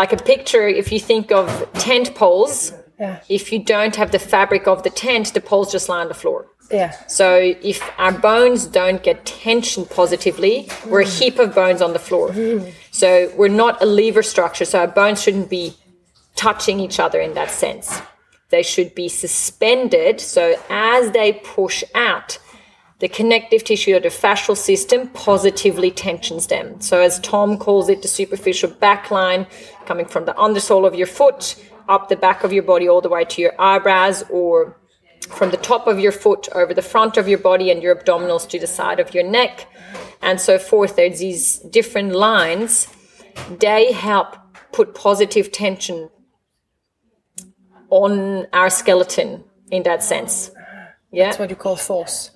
like 0.00 0.12
a 0.12 0.16
picture. 0.32 0.66
If 0.82 0.86
you 0.92 1.00
think 1.10 1.30
of 1.40 1.46
tent 1.74 2.08
poles, 2.14 2.72
Yeah. 2.98 3.16
if 3.28 3.44
you 3.52 3.58
don't 3.74 3.96
have 3.96 4.10
the 4.16 4.18
fabric 4.18 4.64
of 4.66 4.78
the 4.86 4.90
tent, 4.90 5.26
the 5.34 5.40
poles 5.50 5.68
just 5.72 5.88
lie 5.90 6.00
on 6.04 6.08
the 6.08 6.20
floor. 6.22 6.40
Yeah. 6.70 6.92
So 7.20 7.26
if 7.72 7.78
our 7.98 8.12
bones 8.12 8.60
don't 8.80 9.02
get 9.08 9.16
tension 9.26 9.82
positively, 10.00 10.68
we're 10.90 11.02
a 11.10 11.12
heap 11.18 11.36
of 11.44 11.48
bones 11.54 11.80
on 11.86 11.92
the 11.92 11.98
floor. 12.08 12.26
So 13.00 13.08
we're 13.38 13.56
not 13.64 13.74
a 13.82 13.86
lever 13.86 14.22
structure. 14.22 14.64
So 14.72 14.78
our 14.84 14.86
bones 15.00 15.18
shouldn't 15.22 15.50
be 15.50 15.74
touching 16.36 16.76
each 16.86 16.98
other 17.00 17.20
in 17.20 17.32
that 17.34 17.50
sense. 17.50 18.00
They 18.50 18.62
should 18.72 18.94
be 18.94 19.08
suspended. 19.08 20.20
So 20.20 20.42
as 20.70 21.10
they 21.10 21.32
push 21.58 21.82
out, 21.94 22.38
the 23.00 23.08
connective 23.08 23.64
tissue 23.64 23.96
of 23.96 24.02
the 24.02 24.08
fascial 24.08 24.56
system 24.56 25.08
positively 25.08 25.90
tensions 25.90 26.46
them. 26.46 26.80
So 26.80 27.00
as 27.00 27.18
Tom 27.20 27.56
calls 27.56 27.88
it, 27.88 28.02
the 28.02 28.08
superficial 28.08 28.70
back 28.70 29.10
line 29.10 29.46
coming 29.86 30.06
from 30.06 30.26
the 30.26 30.34
undersole 30.34 30.86
of 30.86 30.94
your 30.94 31.06
foot 31.06 31.56
up 31.88 32.08
the 32.08 32.16
back 32.16 32.44
of 32.44 32.52
your 32.52 32.62
body 32.62 32.88
all 32.88 33.00
the 33.00 33.08
way 33.08 33.24
to 33.24 33.42
your 33.42 33.52
eyebrows 33.60 34.22
or 34.30 34.76
from 35.28 35.50
the 35.50 35.56
top 35.56 35.86
of 35.86 35.98
your 35.98 36.12
foot 36.12 36.48
over 36.54 36.72
the 36.72 36.82
front 36.82 37.16
of 37.16 37.26
your 37.26 37.38
body 37.38 37.70
and 37.70 37.82
your 37.82 37.94
abdominals 37.96 38.48
to 38.48 38.58
the 38.58 38.66
side 38.66 39.00
of 39.00 39.12
your 39.12 39.24
neck 39.24 39.66
and 40.22 40.40
so 40.40 40.58
forth. 40.58 40.96
There's 40.96 41.18
these 41.18 41.58
different 41.58 42.12
lines. 42.12 42.86
They 43.58 43.92
help 43.92 44.36
put 44.72 44.94
positive 44.94 45.50
tension 45.50 46.10
on 47.90 48.46
our 48.52 48.70
skeleton 48.70 49.44
in 49.70 49.82
that 49.82 50.02
sense. 50.02 50.50
Yeah. 51.10 51.26
That's 51.26 51.38
what 51.38 51.50
you 51.50 51.56
call 51.56 51.76
force. 51.76 52.30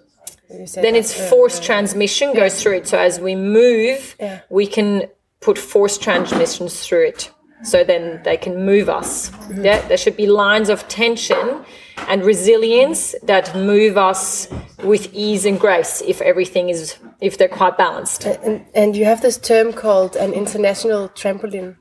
Then 0.49 0.95
it's 0.95 1.13
force 1.31 1.59
transmission 1.59 2.35
goes 2.35 2.63
through 2.63 2.77
it. 2.77 2.89
So 2.89 2.99
as 2.99 3.19
we 3.19 3.35
move, 3.35 4.17
we 4.51 4.67
can 4.67 5.09
put 5.41 5.59
force 5.59 5.99
transmissions 5.99 6.87
through 6.87 7.07
it. 7.09 7.31
So 7.63 7.83
then 7.83 8.21
they 8.25 8.37
can 8.37 8.67
move 8.67 8.89
us. 8.91 9.31
Mm-hmm. 9.31 9.65
Yeah, 9.65 9.89
there 9.89 9.97
should 9.97 10.17
be 10.17 10.27
lines 10.27 10.69
of 10.69 10.87
tension 10.89 11.65
and 12.09 12.23
resilience 12.23 13.15
that 13.23 13.57
move 13.57 13.97
us 13.97 14.49
with 14.83 15.09
ease 15.15 15.47
and 15.47 15.59
grace 15.59 16.03
if 16.03 16.21
everything 16.21 16.69
is 16.69 16.99
if 17.23 17.39
they're 17.39 17.49
quite 17.49 17.79
balanced. 17.79 18.27
And, 18.27 18.67
and 18.75 18.95
you 18.95 19.07
have 19.07 19.23
this 19.23 19.39
term 19.39 19.73
called 19.73 20.15
an 20.17 20.35
international 20.35 21.09
trampoline. 21.11 21.77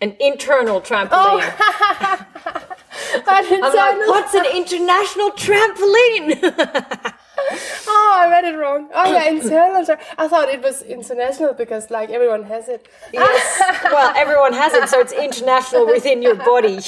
An 0.00 0.16
internal 0.20 0.80
trampoline. 0.80 1.10
Oh, 1.10 2.26
I'm 3.26 3.60
like, 3.60 4.08
what's 4.08 4.34
an 4.34 4.46
international 4.54 5.30
trampoline? 5.32 7.14
Oh, 7.92 8.12
I 8.22 8.28
read 8.30 8.44
it 8.44 8.56
wrong. 8.56 8.88
Oh 8.94 9.12
yeah, 9.12 9.24
internal. 9.30 9.84
I 10.18 10.28
thought 10.28 10.48
it 10.48 10.62
was 10.62 10.82
international 10.82 11.54
because 11.54 11.90
like 11.90 12.10
everyone 12.10 12.44
has 12.44 12.68
it. 12.68 12.86
yes. 13.12 13.62
Well, 13.84 14.12
everyone 14.16 14.52
has 14.52 14.72
it, 14.74 14.88
so 14.88 15.00
it's 15.00 15.12
international 15.12 15.86
within 15.86 16.22
your 16.22 16.36
body. 16.36 16.80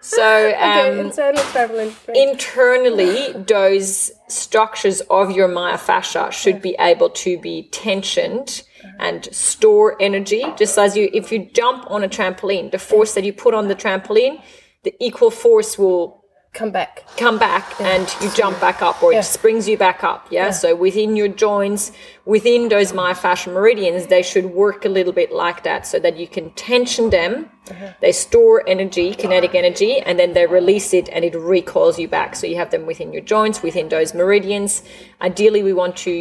So 0.00 0.22
Okay, 0.48 0.90
um, 0.90 1.06
internal 1.06 1.42
trampoline. 1.44 1.92
Great. 2.06 2.28
internally 2.28 3.32
those 3.32 4.10
structures 4.28 5.00
of 5.08 5.30
your 5.30 5.48
myofascia 5.48 6.30
should 6.32 6.60
be 6.60 6.76
able 6.78 7.10
to 7.10 7.38
be 7.38 7.68
tensioned 7.72 8.62
and 8.98 9.32
store 9.34 9.96
energy 10.00 10.44
just 10.56 10.76
as 10.78 10.96
you 10.96 11.08
if 11.12 11.32
you 11.32 11.48
jump 11.54 11.90
on 11.90 12.04
a 12.04 12.08
trampoline 12.08 12.70
the 12.70 12.78
force 12.78 13.14
that 13.14 13.24
you 13.24 13.32
put 13.32 13.54
on 13.54 13.68
the 13.68 13.74
trampoline 13.74 14.40
the 14.84 14.94
equal 15.00 15.30
force 15.30 15.78
will 15.78 16.24
Come 16.58 16.72
back. 16.80 16.92
come 17.16 17.38
back 17.38 17.64
and 17.80 18.06
you 18.20 18.28
jump 18.40 18.56
back 18.66 18.78
up 18.88 18.96
or 19.02 19.12
Yeah. 19.12 19.20
it 19.20 19.24
springs 19.38 19.64
you 19.70 19.76
back 19.86 20.00
up 20.12 20.20
yeah? 20.38 20.50
so 20.62 20.68
within 20.86 21.10
your 21.20 21.28
joints 21.46 21.92
within 22.34 22.68
those 22.74 22.90
myofascial 23.00 23.52
meridians 23.58 24.00
they 24.14 24.22
should 24.30 24.46
work 24.64 24.80
a 24.84 24.88
little 24.98 25.12
bit 25.20 25.30
like 25.44 25.62
that 25.68 25.86
so 25.86 25.96
that 26.04 26.14
you 26.20 26.26
can 26.36 26.46
tension 26.70 27.10
them. 27.18 27.32
Uh-huh. 27.70 27.92
They 28.04 28.12
store 28.26 28.56
energy 28.74 29.08
kinetic 29.22 29.54
energy 29.62 29.92
and 30.06 30.14
then 30.20 30.30
they 30.36 30.46
release 30.46 30.88
it 31.00 31.06
and 31.14 31.24
it 31.28 31.34
recoils 31.54 31.96
you 32.02 32.08
back. 32.18 32.30
So 32.34 32.44
you 32.50 32.56
have 32.62 32.70
them 32.74 32.84
within 32.86 33.12
your 33.14 33.22
joints 33.34 33.62
within 33.68 33.86
those 33.88 34.10
meridians. 34.12 34.82
Ideally 35.30 35.62
we 35.62 35.72
want 35.72 35.94
to 36.08 36.14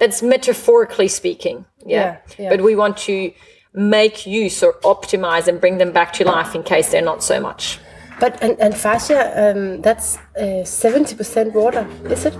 that's 0.00 0.22
metaphorically 0.22 1.08
speaking 1.20 1.56
yeah, 1.86 1.96
Yeah, 1.96 2.16
yeah. 2.42 2.50
but 2.52 2.60
we 2.68 2.74
want 2.84 2.96
to 3.08 3.16
make 3.74 4.16
use 4.26 4.56
or 4.66 4.72
optimize 4.94 5.46
and 5.48 5.60
bring 5.60 5.76
them 5.82 5.92
back 5.92 6.10
to 6.14 6.24
life 6.24 6.54
in 6.54 6.62
case 6.62 6.86
they're 6.90 7.10
not 7.12 7.22
so 7.32 7.38
much 7.48 7.78
But 8.20 8.42
and, 8.42 8.58
and 8.60 8.74
fascia, 8.76 9.50
um, 9.50 9.82
that's 9.82 10.18
seventy 10.64 11.14
percent 11.14 11.54
water, 11.54 11.86
is 12.06 12.26
it? 12.26 12.34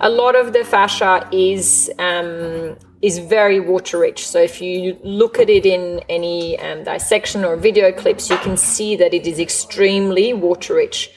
a 0.00 0.08
lot 0.08 0.36
of 0.36 0.52
the 0.52 0.64
fascia 0.64 1.26
is 1.32 1.90
um, 1.98 2.76
is 3.02 3.18
very 3.18 3.60
water 3.60 3.98
rich. 3.98 4.26
So 4.26 4.38
if 4.38 4.60
you 4.60 4.98
look 5.02 5.38
at 5.38 5.50
it 5.50 5.66
in 5.66 6.00
any 6.08 6.58
um, 6.58 6.84
dissection 6.84 7.44
or 7.44 7.56
video 7.56 7.92
clips, 7.92 8.30
you 8.30 8.36
can 8.38 8.56
see 8.56 8.96
that 8.96 9.12
it 9.14 9.26
is 9.26 9.38
extremely 9.38 10.32
water 10.32 10.74
rich. 10.74 11.10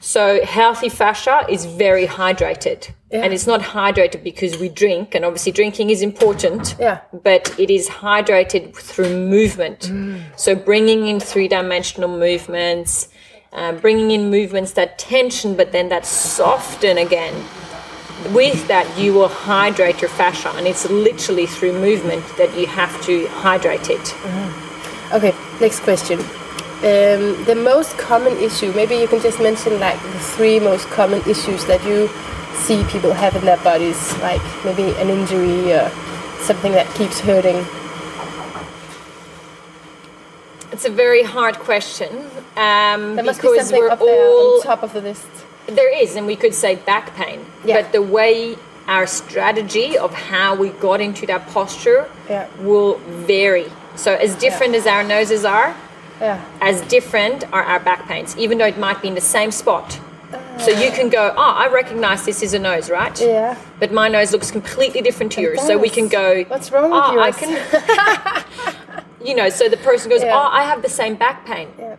So 0.00 0.44
healthy 0.44 0.88
fascia 0.88 1.44
is 1.48 1.64
very 1.64 2.06
hydrated, 2.06 2.90
and 3.10 3.32
it's 3.32 3.46
not 3.46 3.60
hydrated 3.60 4.22
because 4.22 4.56
we 4.58 4.68
drink, 4.68 5.14
and 5.14 5.24
obviously 5.24 5.52
drinking 5.52 5.90
is 5.90 6.02
important. 6.02 6.76
Yeah. 6.78 7.00
But 7.12 7.58
it 7.58 7.70
is 7.70 7.88
hydrated 7.88 8.74
through 8.76 9.16
movement. 9.28 9.90
So 10.36 10.54
bringing 10.54 11.08
in 11.08 11.18
three-dimensional 11.20 12.16
movements, 12.16 13.08
um, 13.52 13.78
bringing 13.78 14.10
in 14.12 14.30
movements 14.30 14.72
that 14.72 14.98
tension, 14.98 15.56
but 15.56 15.72
then 15.72 15.88
that 15.88 16.06
soften 16.06 16.98
again. 16.98 17.34
With 18.32 18.66
that, 18.68 18.98
you 18.98 19.14
will 19.14 19.28
hydrate 19.28 20.00
your 20.00 20.10
fascia, 20.10 20.50
and 20.56 20.66
it's 20.66 20.88
literally 20.90 21.46
through 21.46 21.72
movement 21.72 22.24
that 22.36 22.56
you 22.58 22.66
have 22.66 23.00
to 23.02 23.26
hydrate 23.28 23.90
it. 23.90 24.14
Okay, 25.12 25.34
next 25.60 25.80
question. 25.80 26.20
Um, 26.78 27.44
the 27.44 27.56
most 27.56 27.98
common 27.98 28.36
issue, 28.36 28.72
maybe 28.72 28.94
you 28.94 29.08
can 29.08 29.20
just 29.20 29.40
mention 29.40 29.80
like 29.80 30.00
the 30.00 30.20
three 30.20 30.60
most 30.60 30.86
common 30.90 31.20
issues 31.28 31.64
that 31.66 31.84
you 31.84 32.08
see 32.54 32.84
people 32.84 33.12
have 33.12 33.34
in 33.34 33.44
their 33.44 33.56
bodies, 33.58 34.16
like 34.18 34.40
maybe 34.64 34.94
an 35.00 35.08
injury 35.08 35.72
or 35.72 35.90
something 36.40 36.72
that 36.72 36.86
keeps 36.94 37.18
hurting. 37.18 37.66
It's 40.70 40.84
a 40.84 40.90
very 40.90 41.24
hard 41.24 41.58
question 41.58 42.30
um, 42.56 43.16
be 43.16 43.22
because 43.22 43.68
something 43.68 43.80
we're 43.80 43.90
all 43.90 44.56
on 44.58 44.62
top 44.62 44.84
of 44.84 44.92
the 44.92 45.00
list. 45.00 45.26
There 45.66 45.92
is, 45.92 46.14
and 46.14 46.26
we 46.26 46.36
could 46.36 46.54
say 46.54 46.76
back 46.76 47.14
pain. 47.16 47.44
Yeah. 47.64 47.82
But 47.82 47.92
the 47.92 48.02
way 48.02 48.56
our 48.86 49.06
strategy 49.06 49.98
of 49.98 50.14
how 50.14 50.54
we 50.54 50.68
got 50.70 51.00
into 51.00 51.26
that 51.26 51.48
posture 51.48 52.08
Yeah. 52.28 52.46
will 52.60 52.98
vary. 53.26 53.70
So, 53.96 54.14
as 54.14 54.36
different 54.36 54.76
as 54.76 54.86
our 54.86 55.02
noses 55.02 55.44
are, 55.44 55.74
Yeah. 56.20 56.44
as 56.60 56.80
different 56.82 57.44
are 57.52 57.62
our 57.62 57.80
back 57.80 58.06
pains, 58.08 58.36
even 58.36 58.58
though 58.58 58.66
it 58.66 58.78
might 58.78 59.00
be 59.02 59.08
in 59.08 59.14
the 59.14 59.20
same 59.20 59.50
spot. 59.50 60.00
So 60.58 60.70
you 60.70 60.90
can 60.90 61.08
go, 61.08 61.32
oh, 61.36 61.40
I 61.64 61.68
recognize 61.68 62.24
this 62.26 62.42
is 62.42 62.52
a 62.52 62.58
nose, 62.58 62.90
right? 62.90 63.18
Yeah. 63.20 63.56
But 63.78 63.92
my 63.92 64.08
nose 64.08 64.32
looks 64.32 64.50
completely 64.50 65.00
different 65.00 65.32
to 65.32 65.40
yours. 65.40 65.62
So 65.62 65.78
we 65.78 65.88
can 65.88 66.08
go, 66.08 66.44
What's 66.48 66.70
wrong 66.72 66.90
with 66.90 67.00
oh, 67.02 67.20
I 67.20 67.30
can, 67.30 68.44
you 69.24 69.34
know, 69.34 69.48
so 69.48 69.68
the 69.68 69.76
person 69.78 70.10
goes, 70.10 70.22
Yeah. 70.22 70.34
oh, 70.34 70.48
I 70.52 70.64
have 70.64 70.82
the 70.82 70.88
same 70.88 71.14
back 71.14 71.46
pain 71.46 71.68
Yeah. 71.78 71.96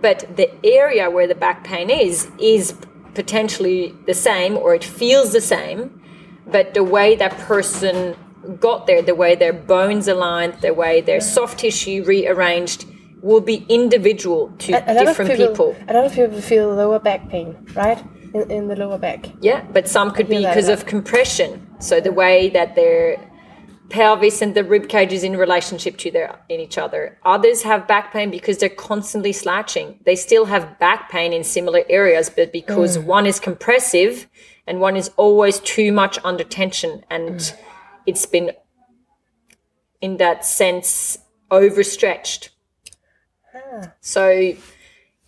but 0.00 0.36
the 0.36 0.48
area 0.64 1.10
where 1.10 1.26
the 1.26 1.34
back 1.34 1.64
pain 1.64 1.88
is 1.90 2.28
is 2.38 2.74
potentially 3.14 3.94
the 4.06 4.14
same 4.14 4.56
or 4.58 4.74
it 4.74 4.84
feels 4.84 5.32
the 5.32 5.40
same 5.40 5.98
but 6.46 6.74
the 6.74 6.84
way 6.84 7.16
that 7.16 7.32
person 7.38 8.14
got 8.60 8.86
there, 8.86 9.02
the 9.02 9.14
way 9.14 9.34
their 9.34 9.52
bones 9.52 10.06
aligned, 10.06 10.54
the 10.60 10.72
way 10.72 11.00
their 11.00 11.20
soft 11.20 11.58
tissue 11.58 12.04
rearranged, 12.04 12.84
will 13.22 13.40
be 13.40 13.64
individual 13.68 14.52
to 14.58 14.72
A 14.72 14.78
of 14.78 15.06
different 15.06 15.36
people. 15.36 15.76
A 15.88 15.94
lot 15.94 16.04
of 16.04 16.12
people 16.12 16.40
feel 16.40 16.74
lower 16.74 16.98
back 16.98 17.28
pain, 17.28 17.56
right? 17.74 18.02
In, 18.34 18.50
in 18.50 18.68
the 18.68 18.76
lower 18.76 18.98
back. 18.98 19.26
Yeah, 19.40 19.64
but 19.72 19.88
some 19.88 20.10
could 20.10 20.28
be 20.28 20.38
because 20.38 20.68
of 20.68 20.86
compression. 20.86 21.66
So 21.80 22.00
the 22.00 22.12
way 22.12 22.50
that 22.50 22.74
their 22.74 23.18
pelvis 23.88 24.42
and 24.42 24.54
the 24.54 24.64
rib 24.64 24.88
cage 24.88 25.12
is 25.12 25.22
in 25.22 25.36
relationship 25.36 25.96
to 25.98 26.10
their 26.10 26.38
in 26.48 26.60
each 26.60 26.78
other. 26.78 27.18
Others 27.24 27.62
have 27.62 27.86
back 27.86 28.12
pain 28.12 28.30
because 28.30 28.58
they're 28.58 28.68
constantly 28.68 29.32
slouching. 29.32 30.00
They 30.04 30.16
still 30.16 30.46
have 30.46 30.78
back 30.78 31.10
pain 31.10 31.32
in 31.32 31.44
similar 31.44 31.82
areas, 31.88 32.30
but 32.30 32.52
because 32.52 32.98
mm. 32.98 33.04
one 33.04 33.26
is 33.26 33.38
compressive 33.38 34.26
and 34.66 34.80
one 34.80 34.96
is 34.96 35.10
always 35.16 35.60
too 35.60 35.92
much 35.92 36.18
under 36.24 36.44
tension 36.44 37.04
and 37.10 37.38
mm. 37.38 37.56
it's 38.06 38.26
been 38.26 38.52
in 40.00 40.16
that 40.16 40.44
sense 40.44 41.18
overstretched. 41.50 42.50
So 44.00 44.54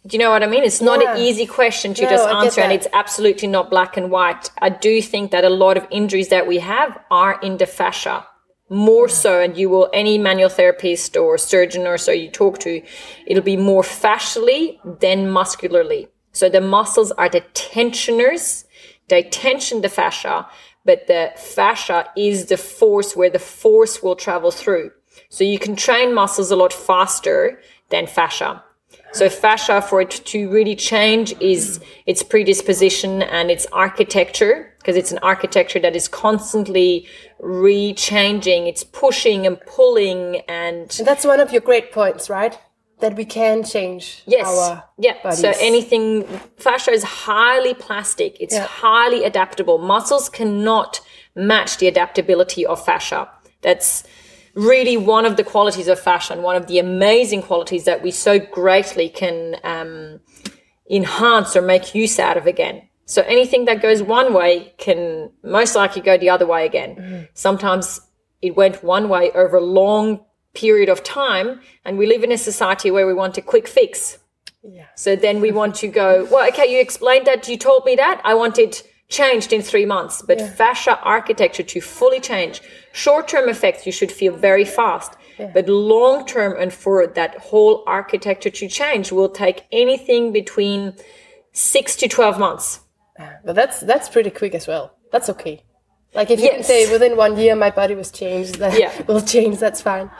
do 0.07 0.17
you 0.17 0.19
know 0.23 0.31
what 0.31 0.43
I 0.43 0.47
mean? 0.47 0.65
It's 0.65 0.81
not 0.81 1.05
an 1.05 1.19
easy 1.19 1.45
question 1.45 1.93
to 1.95 2.03
No, 2.05 2.09
just 2.09 2.29
answer, 2.29 2.61
and 2.63 2.73
it's 2.73 2.87
absolutely 2.93 3.49
not 3.49 3.69
black 3.69 3.97
and 3.97 4.11
white. 4.11 4.51
I 4.59 4.71
do 4.71 5.03
think 5.03 5.33
that 5.33 5.45
a 5.45 5.51
lot 5.51 5.77
of 5.77 5.87
injuries 5.91 6.29
that 6.29 6.47
we 6.47 6.61
have 6.61 6.99
are 7.11 7.39
in 7.43 7.59
the 7.59 7.67
fascia, 7.67 8.27
more 8.71 9.09
so. 9.09 9.41
And 9.41 9.57
you 9.57 9.69
will, 9.69 9.91
any 9.93 10.17
manual 10.17 10.49
therapist 10.49 11.17
or 11.17 11.37
surgeon 11.37 11.87
or 11.87 11.99
so 11.99 12.13
you 12.13 12.31
talk 12.31 12.59
to, 12.61 12.83
it'll 13.27 13.43
be 13.43 13.57
more 13.57 13.83
fascially 13.83 14.79
than 15.01 15.31
muscularly. 15.31 16.09
So 16.33 16.49
the 16.49 16.61
muscles 16.61 17.11
are 17.13 17.29
the 17.29 17.41
tensioners, 17.53 18.65
they 19.09 19.25
tension 19.25 19.83
the 19.83 19.89
fascia, 19.89 20.47
but 20.85 21.07
the 21.07 21.33
fascia 21.37 22.09
is 22.17 22.47
the 22.47 22.57
force 22.57 23.15
where 23.17 23.31
the 23.31 23.39
force 23.39 24.03
will 24.03 24.17
travel 24.17 24.51
through. 24.51 24.93
So 25.29 25.45
you 25.45 25.59
can 25.59 25.77
train 25.77 26.15
muscles 26.15 26.51
a 26.51 26.57
lot 26.57 26.73
faster 26.73 27.61
than 27.91 28.07
fascia. 28.07 28.63
So 29.13 29.29
fascia 29.29 29.81
for 29.81 30.01
it 30.01 30.11
to 30.11 30.51
really 30.51 30.77
change 30.77 31.35
is 31.41 31.81
its 32.07 32.23
predisposition 32.23 33.23
and 33.23 33.51
its 33.51 33.67
architecture 33.73 34.75
because 34.79 34.97
it's 34.97 35.13
an 35.13 35.19
architecture 35.23 35.79
that 35.81 35.97
is 35.97 36.09
constantly 36.09 37.07
re-changing. 37.39 38.67
It's 38.67 38.85
pushing 38.85 39.47
and 39.47 39.61
pulling 39.63 40.43
and 40.49 40.95
And 40.99 41.07
that's 41.07 41.25
one 41.25 41.41
of 41.41 41.53
your 41.53 41.63
great 41.63 41.91
points, 41.93 42.29
right? 42.29 42.59
That 43.01 43.17
we 43.17 43.25
can 43.25 43.65
change 43.65 44.23
yes, 44.27 44.47
our 44.47 44.85
yeah. 44.99 45.15
bodies. 45.23 45.41
So 45.41 45.53
anything 45.61 46.25
fascia 46.59 46.91
is 46.91 47.05
highly 47.05 47.75
plastic. 47.75 48.37
It's 48.41 48.55
Yeah. 48.55 48.67
highly 48.67 49.25
adaptable. 49.25 49.79
Muscles 49.79 50.29
cannot 50.29 51.01
match 51.35 51.79
the 51.79 51.87
adaptability 51.87 52.67
of 52.67 52.85
fascia. 52.85 53.29
That's 53.63 54.05
really 54.59 54.97
one 54.97 55.25
of 55.25 55.37
the 55.37 55.45
qualities 55.45 55.87
of 55.87 56.01
fascia, 56.01 56.37
one 56.41 56.57
of 56.57 56.67
the 56.67 56.79
amazing 56.81 57.43
qualities 57.43 57.85
that 57.85 58.03
we 58.03 58.11
so 58.11 58.39
greatly 58.41 59.09
can 59.09 59.57
um, 59.63 60.21
enhance 60.91 61.55
or 61.55 61.63
make 61.63 61.95
use 61.95 62.19
out 62.19 62.37
of 62.37 62.47
again. 62.47 62.83
So 63.05 63.23
anything 63.23 63.67
that 63.67 63.81
goes 63.81 64.03
one 64.03 64.35
way 64.35 64.75
can 64.77 65.31
most 65.43 65.77
likely 65.77 66.03
go 66.03 66.19
the 66.19 66.29
other 66.29 66.47
way 66.47 66.67
again. 66.67 67.29
Sometimes 67.35 68.01
it 68.43 68.57
went 68.57 68.83
one 68.83 69.09
way 69.09 69.31
over 69.31 69.57
a 69.57 69.63
long 69.63 70.25
period 70.55 70.89
of 70.89 71.05
time, 71.05 71.61
and 71.85 71.97
we 71.97 72.07
live 72.07 72.25
in 72.25 72.33
a 72.33 72.39
society 72.39 72.91
where 72.91 73.07
we 73.07 73.15
want 73.15 73.39
a 73.39 73.43
quick 73.43 73.69
fix. 73.69 74.19
Yeah. 74.63 74.87
So 74.97 75.15
then 75.15 75.41
we 75.41 75.53
want 75.53 75.77
to 75.77 75.89
go, 75.89 76.27
well, 76.31 76.49
okay, 76.49 76.67
you 76.71 76.81
explained 76.81 77.27
that, 77.29 77.49
you 77.49 77.57
told 77.57 77.85
me 77.85 77.95
that, 77.95 78.21
I 78.25 78.35
want 78.35 78.59
it 78.59 78.83
changed 79.09 79.53
in 79.53 79.63
three 79.63 79.87
months. 79.87 80.23
But 80.23 80.41
fascia 80.41 80.99
architecture 81.03 81.63
to 81.63 81.81
fully 81.81 82.21
change, 82.21 82.61
short 82.93 83.29
term 83.29 83.49
effects 83.49 83.87
you 83.87 83.93
should 83.93 84.13
feel 84.13 84.37
very 84.37 84.65
fast. 84.65 85.15
But 85.55 85.69
long 85.69 86.27
term 86.27 86.57
and 86.59 86.73
for 86.73 87.07
that 87.07 87.39
whole 87.39 87.85
architecture 87.87 88.51
to 88.51 88.69
change 88.69 89.13
will 89.13 89.29
take 89.29 89.67
anything 89.71 90.33
between 90.33 90.95
six 91.53 91.95
to 91.97 92.09
12 92.09 92.39
months. 92.39 92.81
But 93.45 93.55
that's 93.55 93.81
that's 93.81 94.09
pretty 94.09 94.31
quick 94.31 94.55
as 94.55 94.67
well. 94.67 94.95
That's 95.13 95.29
okay. 95.31 95.63
Like 96.15 96.31
if 96.31 96.41
you 96.41 96.51
can 96.51 96.63
say 96.65 96.91
within 96.91 97.17
one 97.17 97.37
year 97.37 97.55
my 97.55 97.71
body 97.71 97.95
was 97.95 98.11
changed, 98.11 98.57
that 98.57 98.79
Yeah. 98.79 98.93
will 99.07 99.21
change. 99.21 99.59
That's 99.59 99.81
fine. 99.81 100.11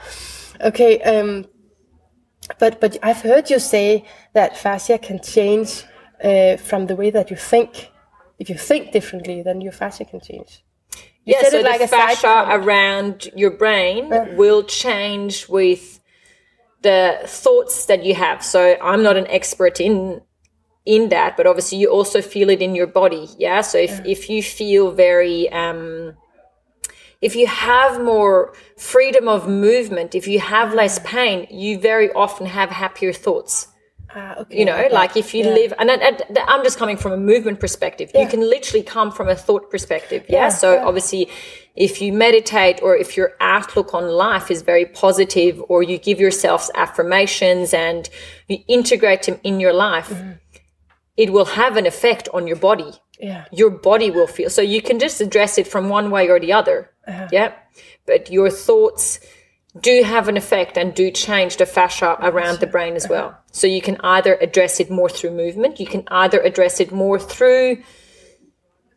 Okay. 0.61 1.01
Um, 1.01 1.45
but 2.57 2.79
but 2.79 2.97
I've 3.03 3.21
heard 3.21 3.49
you 3.49 3.59
say 3.59 4.05
that 4.33 4.57
fascia 4.57 4.97
can 4.97 5.19
change 5.21 5.83
uh, 6.23 6.57
from 6.57 6.87
the 6.87 6.95
way 6.95 7.09
that 7.11 7.29
you 7.29 7.35
think. 7.37 7.91
If 8.39 8.49
you 8.49 8.55
think 8.55 8.91
differently, 8.91 9.43
then 9.43 9.61
your 9.61 9.73
fascia 9.73 10.05
can 10.05 10.21
change. 10.21 10.63
You 11.25 11.35
Yeah, 11.35 11.49
so 11.49 11.59
like 11.59 11.81
the 11.81 11.87
fascia 11.87 12.45
around 12.49 13.29
your 13.35 13.51
brain 13.51 14.09
will 14.35 14.63
change 14.63 15.47
with 15.49 15.99
the 16.81 17.19
thoughts 17.25 17.85
that 17.85 18.03
you 18.03 18.15
have. 18.15 18.43
So 18.43 18.77
I'm 18.81 19.03
not 19.03 19.17
an 19.17 19.27
expert 19.27 19.79
in 19.81 20.21
in 20.85 21.09
that, 21.09 21.35
but 21.37 21.45
obviously 21.45 21.77
you 21.77 21.89
also 21.89 22.21
feel 22.21 22.49
it 22.49 22.61
in 22.61 22.73
your 22.73 22.87
body. 22.87 23.27
Yeah. 23.37 23.61
So 23.61 23.77
if, 23.77 23.99
if 24.05 24.29
you 24.29 24.41
feel 24.41 24.91
very 24.91 25.51
um 25.51 26.15
if 27.21 27.35
you 27.35 27.47
have 27.47 28.01
more 28.01 28.53
freedom 28.77 29.27
of 29.27 29.47
movement, 29.47 30.15
if 30.15 30.25
you 30.25 30.39
have 30.39 30.73
less 30.73 30.99
pain, 30.99 31.47
you 31.51 31.77
very 31.77 32.09
often 32.13 32.45
have 32.45 32.69
happier 32.69 33.11
thoughts 33.11 33.67
Ah, 34.15 34.37
okay, 34.39 34.57
you 34.59 34.65
know 34.65 34.75
okay. 34.75 34.93
like 34.93 35.15
if 35.15 35.33
you 35.35 35.43
Yeah. 35.45 35.53
live 35.53 35.73
and, 35.77 35.89
and, 35.91 36.01
and 36.01 36.37
i'm 36.47 36.63
just 36.63 36.77
coming 36.79 36.97
from 36.97 37.11
a 37.11 37.17
movement 37.31 37.59
perspective 37.59 38.09
you 38.15 38.27
can 38.27 38.41
literally 38.41 38.81
come 38.83 39.11
from 39.11 39.27
a 39.29 39.35
thought 39.35 39.69
perspective 39.69 40.25
yeah, 40.27 40.35
Yeah, 40.45 40.49
so 40.49 40.73
yeah. 40.73 40.85
obviously 40.85 41.29
if 41.75 42.01
you 42.01 42.11
meditate 42.11 42.81
or 42.81 42.95
if 42.95 43.15
your 43.15 43.33
outlook 43.39 43.93
on 43.93 44.07
life 44.07 44.49
is 44.49 44.63
very 44.63 44.85
positive 44.85 45.61
or 45.69 45.83
you 45.83 45.97
give 45.99 46.19
yourselves 46.19 46.71
affirmations 46.73 47.73
and 47.73 48.09
you 48.47 48.57
integrate 48.67 49.23
them 49.23 49.39
in 49.43 49.59
your 49.59 49.73
life 49.73 50.09
Mm-hmm. 50.09 50.31
it 51.17 51.29
will 51.31 51.45
have 51.61 51.77
an 51.77 51.85
effect 51.85 52.27
on 52.33 52.47
your 52.47 52.57
body 52.57 52.91
yeah. 53.19 53.45
your 53.51 53.69
body 53.69 54.09
will 54.09 54.27
feel 54.27 54.49
so 54.49 54.61
you 54.61 54.81
can 54.81 54.97
just 54.97 55.21
address 55.21 55.57
it 55.57 55.67
from 55.67 55.87
one 55.89 56.09
way 56.09 56.27
or 56.29 56.39
the 56.39 56.53
other 56.53 56.77
Uh-huh. 57.07 57.27
yeah 57.31 57.51
but 58.05 58.31
your 58.31 58.49
thoughts 58.49 59.19
do 59.89 60.01
have 60.03 60.27
an 60.27 60.37
effect 60.37 60.77
and 60.77 60.95
do 60.95 61.11
change 61.11 61.57
the 61.57 61.65
fascia 61.65 62.17
around 62.29 62.59
the 62.59 62.67
brain 62.67 62.95
as 62.95 63.07
well 63.07 63.29
so 63.51 63.67
you 63.67 63.81
can 63.81 63.97
either 64.03 64.35
address 64.41 64.79
it 64.79 64.89
more 64.89 65.09
through 65.09 65.31
movement 65.31 65.79
you 65.79 65.85
can 65.87 66.03
either 66.09 66.39
address 66.41 66.79
it 66.79 66.91
more 66.91 67.19
through 67.19 67.81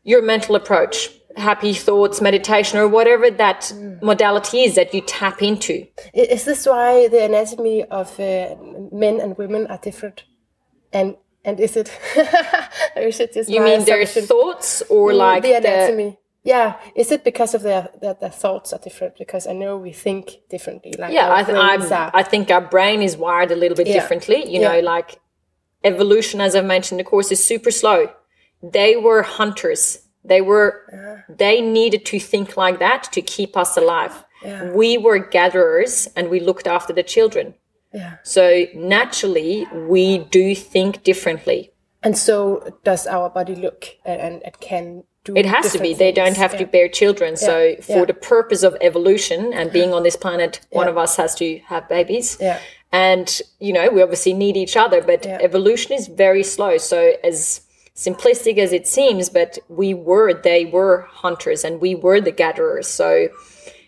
your 0.05 0.23
mental 0.23 0.55
approach 0.57 1.11
happy 1.37 1.73
thoughts 1.73 2.21
meditation 2.21 2.79
or 2.79 2.89
whatever 2.89 3.31
that 3.31 3.73
modality 4.03 4.63
is 4.65 4.75
that 4.75 4.93
you 4.95 5.01
tap 5.01 5.43
into 5.43 5.87
Is 6.15 6.45
this 6.45 6.67
why 6.67 7.09
the 7.09 7.25
anatomy 7.25 7.85
of 7.85 8.19
uh, 8.21 8.55
men 8.93 9.21
and 9.21 9.37
women 9.39 9.67
are 9.69 9.79
different? 9.79 10.25
And 10.93 11.17
and 11.45 11.59
is 11.59 11.77
it? 11.77 11.91
or 12.97 13.03
is 13.03 13.19
it 13.19 13.33
just 13.33 13.49
you 13.51 13.61
mean 13.63 13.85
their 13.85 14.07
thoughts 14.07 14.83
or 14.91 15.11
Mm, 15.13 15.17
like 15.17 15.43
the, 15.43 15.55
anatomy? 15.55 16.19
Yeah. 16.45 16.77
Is 16.97 17.11
it 17.13 17.23
because 17.25 17.55
of 17.55 17.63
their 17.63 17.89
that 18.01 18.21
their 18.21 18.31
thoughts 18.31 18.73
are 18.73 18.79
different? 18.79 19.17
Because 19.19 19.47
I 19.47 19.53
know 19.53 19.77
we 19.77 19.93
think 19.93 20.25
differently. 20.51 20.93
Like 20.99 21.13
yeah 21.13 21.33
I, 21.33 21.43
th- 21.45 21.57
are. 21.93 22.11
I 22.15 22.23
think 22.23 22.51
our 22.51 22.61
brain 22.61 23.03
is 23.03 23.17
wired 23.17 23.51
a 23.51 23.57
little 23.57 23.77
bit 23.77 23.87
Yeah. 23.87 23.95
differently 23.95 24.39
you 24.53 24.61
Yeah. 24.61 24.73
know 24.73 24.81
like 24.81 25.19
evolution 25.85 26.41
as 26.41 26.55
i've 26.55 26.65
mentioned 26.65 27.01
the 27.01 27.05
course 27.05 27.33
is 27.33 27.45
super 27.45 27.71
slow 27.73 28.09
they 28.63 28.95
were 28.97 29.23
hunters 29.23 29.83
they 30.25 30.41
were 30.41 30.71
they 31.29 31.61
needed 31.61 32.05
to 32.07 32.21
think 32.21 32.57
like 32.57 32.79
that 32.79 33.03
to 33.13 33.21
keep 33.21 33.57
us 33.57 33.77
alive 33.77 34.25
we 34.75 34.97
were 34.97 35.19
gatherers 35.19 36.09
and 36.17 36.29
we 36.31 36.39
looked 36.39 36.67
after 36.69 36.93
the 36.93 37.03
children 37.03 37.55
yeah. 37.93 38.15
so 38.23 38.65
naturally 38.75 39.67
we 39.89 40.19
do 40.19 40.55
think 40.55 41.03
differently 41.03 41.61
And 42.05 42.17
so 42.19 42.37
does 42.85 43.07
our 43.07 43.29
body 43.31 43.55
look 43.57 43.83
and, 44.05 44.21
and 44.27 44.43
it 44.49 44.57
can. 44.69 45.05
It 45.35 45.47
has 45.47 45.73
to 45.73 45.79
be. 45.79 45.91
different 45.91 45.99
They 45.99 46.13
don't 46.13 46.25
things. 46.27 46.37
have 46.39 46.59
to 46.59 46.67
bear 46.67 46.89
children. 46.89 47.37
So, 47.37 47.77
for 47.81 47.99
Yeah. 48.01 48.05
the 48.07 48.15
purpose 48.15 48.63
of 48.63 48.77
evolution 48.81 49.53
and 49.53 49.71
being 49.73 49.93
on 49.95 50.03
this 50.03 50.17
planet, 50.17 50.61
one 50.71 50.89
of 50.89 50.99
us 50.99 51.17
has 51.17 51.35
to 51.37 51.59
have 51.69 51.89
babies. 51.89 52.37
Yeah. 52.41 52.59
And, 52.91 53.41
you 53.61 53.73
know, 53.73 53.89
we 53.89 54.03
obviously 54.03 54.35
need 54.35 54.57
each 54.57 54.77
other, 54.77 55.01
but 55.01 55.25
Yeah. 55.25 55.39
evolution 55.41 55.93
is 55.93 56.09
very 56.09 56.43
slow. 56.43 56.77
So, 56.79 57.15
as 57.23 57.61
simplistic 57.97 58.59
as 58.59 58.73
it 58.73 58.87
seems, 58.87 59.29
but 59.29 59.59
we 59.69 59.95
were, 59.95 60.33
they 60.35 60.65
were 60.65 61.07
hunters 61.11 61.65
and 61.65 61.81
we 61.81 61.95
were 61.95 62.21
the 62.21 62.33
gatherers. 62.33 62.89
So, 62.89 63.29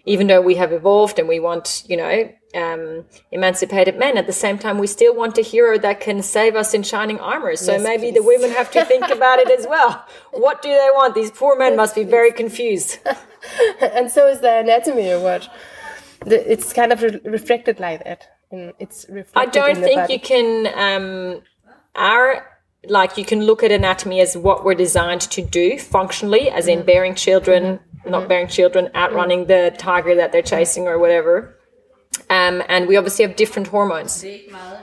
even 0.06 0.26
though 0.28 0.40
we 0.40 0.54
have 0.56 0.72
evolved 0.72 1.18
and 1.18 1.28
we 1.28 1.40
want, 1.40 1.82
you 1.88 1.96
know, 1.96 2.28
um, 2.54 3.04
emancipated 3.30 3.98
men, 3.98 4.16
at 4.16 4.26
the 4.26 4.32
same 4.32 4.58
time, 4.58 4.78
we 4.78 4.86
still 4.86 5.14
want 5.14 5.38
a 5.38 5.42
hero 5.42 5.78
that 5.78 6.00
can 6.00 6.22
save 6.22 6.54
us 6.56 6.74
in 6.74 6.82
shining 6.82 7.18
armor. 7.20 7.56
So 7.56 7.72
Yes, 7.72 7.82
maybe 7.82 8.10
the 8.10 8.22
women 8.22 8.50
have 8.50 8.70
to 8.72 8.84
think 8.84 9.08
about 9.10 9.38
it 9.38 9.50
as 9.50 9.66
well. 9.66 10.04
What 10.32 10.62
do 10.62 10.68
they 10.68 10.90
want? 10.92 11.14
These 11.14 11.30
poor 11.30 11.56
men 11.56 11.76
must 11.76 11.94
be 11.94 12.04
very 12.04 12.32
confused. 12.32 12.98
and 13.80 14.10
so 14.10 14.26
is 14.28 14.40
the 14.40 14.58
anatomy 14.58 15.10
or 15.12 15.20
what? 15.20 15.48
The, 16.26 16.52
it's 16.52 16.72
kind 16.72 16.92
of 16.92 17.02
re- 17.02 17.20
reflected 17.24 17.80
like 17.80 18.04
that. 18.04 18.28
It's 18.78 19.06
reflected 19.08 19.36
I 19.36 19.46
don't 19.46 19.76
think 19.76 20.10
you 20.10 20.20
can. 20.20 20.48
Um, 20.74 21.42
our 21.94 22.46
like 22.88 23.16
you 23.16 23.24
can 23.24 23.42
look 23.42 23.62
at 23.62 23.72
anatomy 23.72 24.20
as 24.20 24.36
what 24.36 24.64
we're 24.64 24.74
designed 24.74 25.22
to 25.22 25.42
do 25.42 25.78
functionally, 25.78 26.50
as 26.50 26.68
in 26.68 26.84
bearing 26.84 27.14
children, 27.14 27.80
not 28.06 28.28
bearing 28.28 28.48
children, 28.48 28.90
outrunning 28.94 29.46
the 29.46 29.74
tiger 29.78 30.14
that 30.14 30.32
they're 30.32 30.42
chasing 30.42 30.86
or 30.86 30.98
whatever. 30.98 31.56
Um, 32.30 32.62
and 32.68 32.86
we 32.86 32.96
obviously 32.96 33.24
have 33.26 33.36
different 33.36 33.68
hormones, 33.68 34.24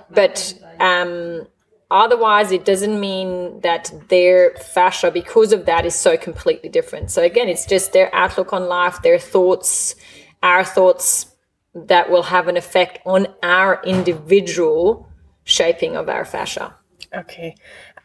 but 0.09 0.53
um, 0.79 1.47
otherwise 1.89 2.51
it 2.51 2.65
doesn't 2.65 2.99
mean 2.99 3.59
that 3.61 3.91
their 4.09 4.51
fascia 4.55 5.11
because 5.11 5.51
of 5.53 5.65
that 5.65 5.85
is 5.85 5.95
so 5.95 6.17
completely 6.17 6.69
different. 6.69 7.11
So 7.11 7.21
again 7.21 7.47
it's 7.49 7.65
just 7.65 7.93
their 7.93 8.13
outlook 8.15 8.53
on 8.53 8.67
life 8.67 9.01
their 9.01 9.19
thoughts 9.19 9.95
our 10.43 10.63
thoughts 10.63 11.27
that 11.73 12.09
will 12.09 12.23
have 12.23 12.47
an 12.47 12.57
effect 12.57 12.99
on 13.05 13.27
our 13.43 13.81
individual 13.83 15.07
shaping 15.43 15.95
of 15.95 16.09
our 16.09 16.25
fascia. 16.25 16.75
Okay. 17.13 17.55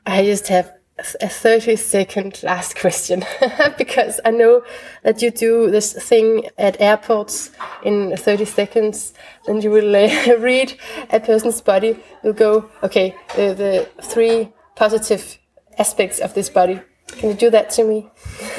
I 0.05 0.25
just 0.25 0.49
have 0.49 0.73
a 0.99 1.29
30 1.29 1.77
second 1.77 2.43
last 2.43 2.79
question 2.79 3.23
because 3.79 4.19
I 4.25 4.31
know 4.31 4.63
that 5.03 5.21
you 5.21 5.31
do 5.31 5.71
this 5.71 5.93
thing 5.93 6.49
at 6.57 6.81
airports 6.81 7.51
in 7.85 8.17
30 8.17 8.47
seconds 8.47 9.13
and 9.47 9.63
you 9.63 9.71
will 9.71 9.95
uh, 9.95 10.37
read 10.39 10.79
a 11.11 11.21
person's 11.21 11.61
body. 11.61 11.99
You'll 12.25 12.33
go, 12.33 12.71
okay, 12.83 13.15
the, 13.35 13.55
the 13.55 14.03
three 14.03 14.53
positive 14.75 15.39
aspects 15.79 16.19
of 16.19 16.33
this 16.33 16.49
body. 16.49 16.81
Can 17.09 17.31
you 17.31 17.37
do 17.37 17.51
that 17.51 17.71
to 17.71 17.85
me? 17.85 18.09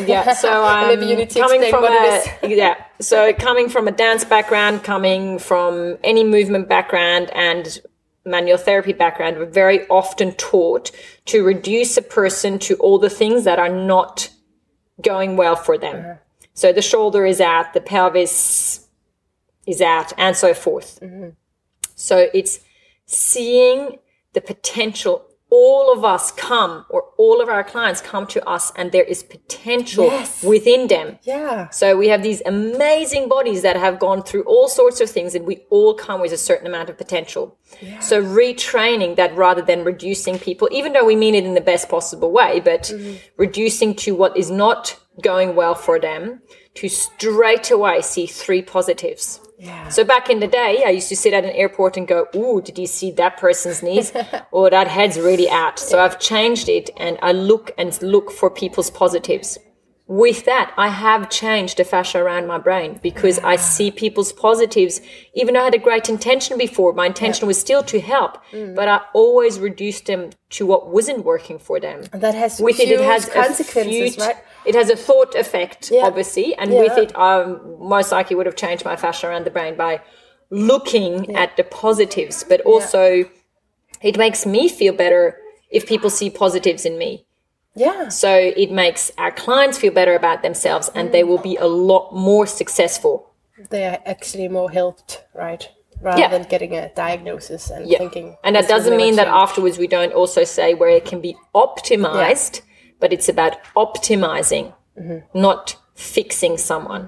yeah 0.06 0.32
so 0.34 0.64
um, 0.64 0.88
Maybe 0.88 1.08
you 1.08 1.16
need 1.16 1.32
to 1.32 1.40
coming 1.40 1.62
explain 1.62 1.72
from 1.72 1.82
what 1.82 1.92
a, 1.92 2.46
it 2.46 2.52
is. 2.52 2.58
yeah 2.58 2.76
so 3.02 3.34
coming 3.34 3.68
from 3.68 3.88
a 3.88 3.92
dance 3.92 4.24
background 4.24 4.84
coming 4.84 5.38
from 5.38 5.98
any 6.04 6.24
movement 6.24 6.70
background 6.70 7.30
and 7.34 7.82
manual 8.28 8.58
therapy 8.58 8.94
background 8.94 9.38
we're 9.38 9.46
very 9.46 9.88
often 9.88 10.32
taught 10.34 10.92
to 11.26 11.44
reduce 11.44 11.98
a 11.98 12.02
person 12.02 12.60
to 12.60 12.76
all 12.76 13.00
the 13.00 13.10
things 13.10 13.44
that 13.46 13.58
are 13.60 13.74
not 13.94 14.30
going 15.02 15.38
well 15.38 15.56
for 15.56 15.78
them 15.78 15.98
Uh-huh. 15.98 16.16
so 16.54 16.74
the 16.74 16.82
shoulder 16.82 17.26
is 17.26 17.40
out 17.42 17.74
the 17.74 17.82
pelvis 17.82 18.88
is 19.66 19.82
out 19.82 20.12
and 20.18 20.36
so 20.36 20.54
forth 20.54 21.00
Mm-hmm. 21.02 21.30
so 21.96 22.16
it's 22.34 22.60
seeing 23.06 23.98
the 24.34 24.42
potential 24.42 25.26
all 25.50 25.94
of 25.94 26.04
us 26.04 26.32
come 26.32 26.86
or 26.90 27.07
all 27.18 27.42
of 27.42 27.50
our 27.50 27.64
clients 27.64 28.00
come 28.02 28.26
to 28.28 28.48
us 28.48 28.72
and 28.76 28.92
there 28.92 29.04
is 29.04 29.24
potential 29.24 30.06
Yes. 30.06 30.44
within 30.44 30.88
them 30.88 31.18
Yeah. 31.24 31.70
so 31.70 31.98
we 31.98 32.08
have 32.10 32.24
these 32.24 32.42
amazing 32.46 33.28
bodies 33.28 33.62
that 33.64 33.76
have 33.76 34.00
gone 34.00 34.24
through 34.24 34.44
all 34.44 34.68
sorts 34.68 35.02
of 35.02 35.10
things 35.10 35.36
and 35.36 35.46
we 35.46 35.66
all 35.70 35.94
come 35.94 36.22
with 36.22 36.32
a 36.32 36.38
certain 36.38 36.68
amount 36.68 36.90
of 36.90 36.98
potential. 36.98 37.58
Yeah. 37.82 38.00
So 38.00 38.22
retraining 38.22 39.16
that 39.16 39.36
rather 39.36 39.62
than 39.62 39.84
reducing 39.84 40.40
people, 40.40 40.68
even 40.72 40.94
though 40.94 41.06
we 41.06 41.16
mean 41.16 41.36
it 41.36 41.46
in 41.46 41.54
the 41.54 41.62
best 41.62 41.90
possible 41.90 42.32
way, 42.32 42.60
but 42.60 42.84
mm-hmm. 42.84 43.16
reducing 43.38 43.96
to 43.96 44.16
what 44.16 44.38
is 44.38 44.50
not 44.52 44.98
going 45.22 45.56
well 45.56 45.76
for 45.76 46.00
them 46.00 46.42
to 46.76 46.88
straight 46.90 47.72
away 47.72 48.02
see 48.02 48.28
three 48.28 48.62
positives. 48.62 49.40
Yeah. 49.58 49.90
So 49.90 50.04
back 50.04 50.30
in 50.30 50.40
the 50.40 50.48
day, 50.48 50.84
I 50.86 50.92
used 50.92 51.10
to 51.10 51.16
sit 51.16 51.34
at 51.34 51.44
an 51.44 51.50
airport 51.52 51.98
and 51.98 52.08
go, 52.08 52.28
"Ooh, 52.36 52.62
did 52.62 52.78
you 52.78 52.86
see 52.86 53.10
that 53.12 53.38
person's 53.38 53.82
knees? 53.82 54.14
oh, 54.54 54.70
that 54.70 54.88
head's 54.88 55.18
really 55.20 55.50
out." 55.50 55.80
So 55.80 56.00
I've 56.00 56.20
changed 56.20 56.70
it, 56.70 56.92
and 56.98 57.18
I 57.24 57.32
look 57.32 57.72
and 57.76 58.00
look 58.04 58.32
for 58.32 58.52
people's 58.52 58.92
positives. 58.92 59.58
With 60.08 60.46
that, 60.46 60.74
I 60.78 60.88
have 60.88 61.30
changed 61.30 61.78
the 61.78 61.84
fascia 61.84 62.20
around 62.20 62.48
my 62.48 62.58
brain 62.58 62.98
because 63.04 63.40
I 63.40 63.58
see 63.58 63.92
people's 63.92 64.32
positives. 64.32 65.02
Even 65.34 65.54
though 65.54 65.62
I 65.62 65.66
had 65.66 65.76
a 65.76 65.80
great 65.80 66.08
intention 66.08 66.58
before, 66.58 66.94
my 66.94 67.08
intention 67.08 67.46
was 67.46 67.60
still 67.60 67.84
to 67.84 68.00
help, 68.00 68.42
mm. 68.52 68.74
but 68.74 68.88
I 68.88 69.02
always 69.14 69.60
reduced 69.60 70.06
them 70.06 70.30
to 70.52 70.66
what 70.66 70.88
wasn't 70.90 71.26
working 71.26 71.60
for 71.60 71.78
them 71.82 72.04
And 72.14 72.22
that 72.22 72.36
has 72.36 72.62
with 72.62 72.80
it, 72.80 72.88
huge 72.88 73.02
it 73.02 73.04
has 73.04 73.28
consequences, 73.28 74.18
a 74.18 74.22
right? 74.22 74.36
It 74.66 74.76
has 74.76 74.90
a 74.90 74.96
thought 74.96 75.36
effect, 75.36 75.92
Yeah. 75.92 76.06
obviously, 76.06 76.56
and 76.56 76.72
with 76.72 76.98
it, 76.98 77.12
I 77.16 77.44
most 77.78 78.14
likely 78.14 78.38
would 78.38 78.46
have 78.46 78.56
changed 78.56 78.86
my 78.86 78.96
fascia 78.96 79.28
around 79.28 79.46
the 79.46 79.52
brain 79.52 79.76
by 79.76 80.00
looking 80.50 81.36
at 81.36 81.58
the 81.58 81.66
positives. 81.66 82.46
But 82.48 82.62
also, 82.62 83.26
it 84.02 84.18
makes 84.18 84.46
me 84.46 84.70
feel 84.70 84.94
better 84.94 85.38
if 85.70 85.86
people 85.86 86.10
see 86.10 86.30
positives 86.30 86.86
in 86.86 86.98
me. 86.98 87.27
Yeah. 87.78 88.10
So 88.10 88.32
it 88.64 88.72
makes 88.72 89.12
our 89.18 89.32
clients 89.32 89.78
feel 89.78 89.94
better 89.94 90.16
about 90.16 90.42
themselves, 90.42 90.90
and 90.96 91.12
they 91.12 91.24
will 91.24 91.38
be 91.52 91.56
a 91.58 91.68
lot 91.68 92.12
more 92.12 92.48
successful. 92.48 93.14
They 93.70 93.86
are 93.86 94.00
actually 94.06 94.48
more 94.48 94.72
helped, 94.72 95.24
right? 95.34 95.64
Rather 96.02 96.22
Yeah. 96.22 96.30
than 96.30 96.44
getting 96.54 96.74
a 96.76 96.90
diagnosis 96.96 97.70
and 97.72 97.88
Yeah. 97.88 98.00
thinking. 98.00 98.38
And 98.44 98.56
that 98.56 98.68
doesn't 98.68 98.98
mean 98.98 99.16
that 99.16 99.28
afterwards 99.28 99.78
we 99.78 99.88
don't 99.88 100.14
also 100.14 100.44
say 100.44 100.74
where 100.74 100.90
it 101.00 101.06
can 101.06 101.22
be 101.22 101.36
optimized, 101.54 102.62
but 103.00 103.12
it's 103.14 103.30
about 103.30 103.54
optimizing, 103.76 104.74
Mm-hmm. 105.00 105.40
not 105.48 105.76
fixing 105.96 106.58
someone. 106.58 107.04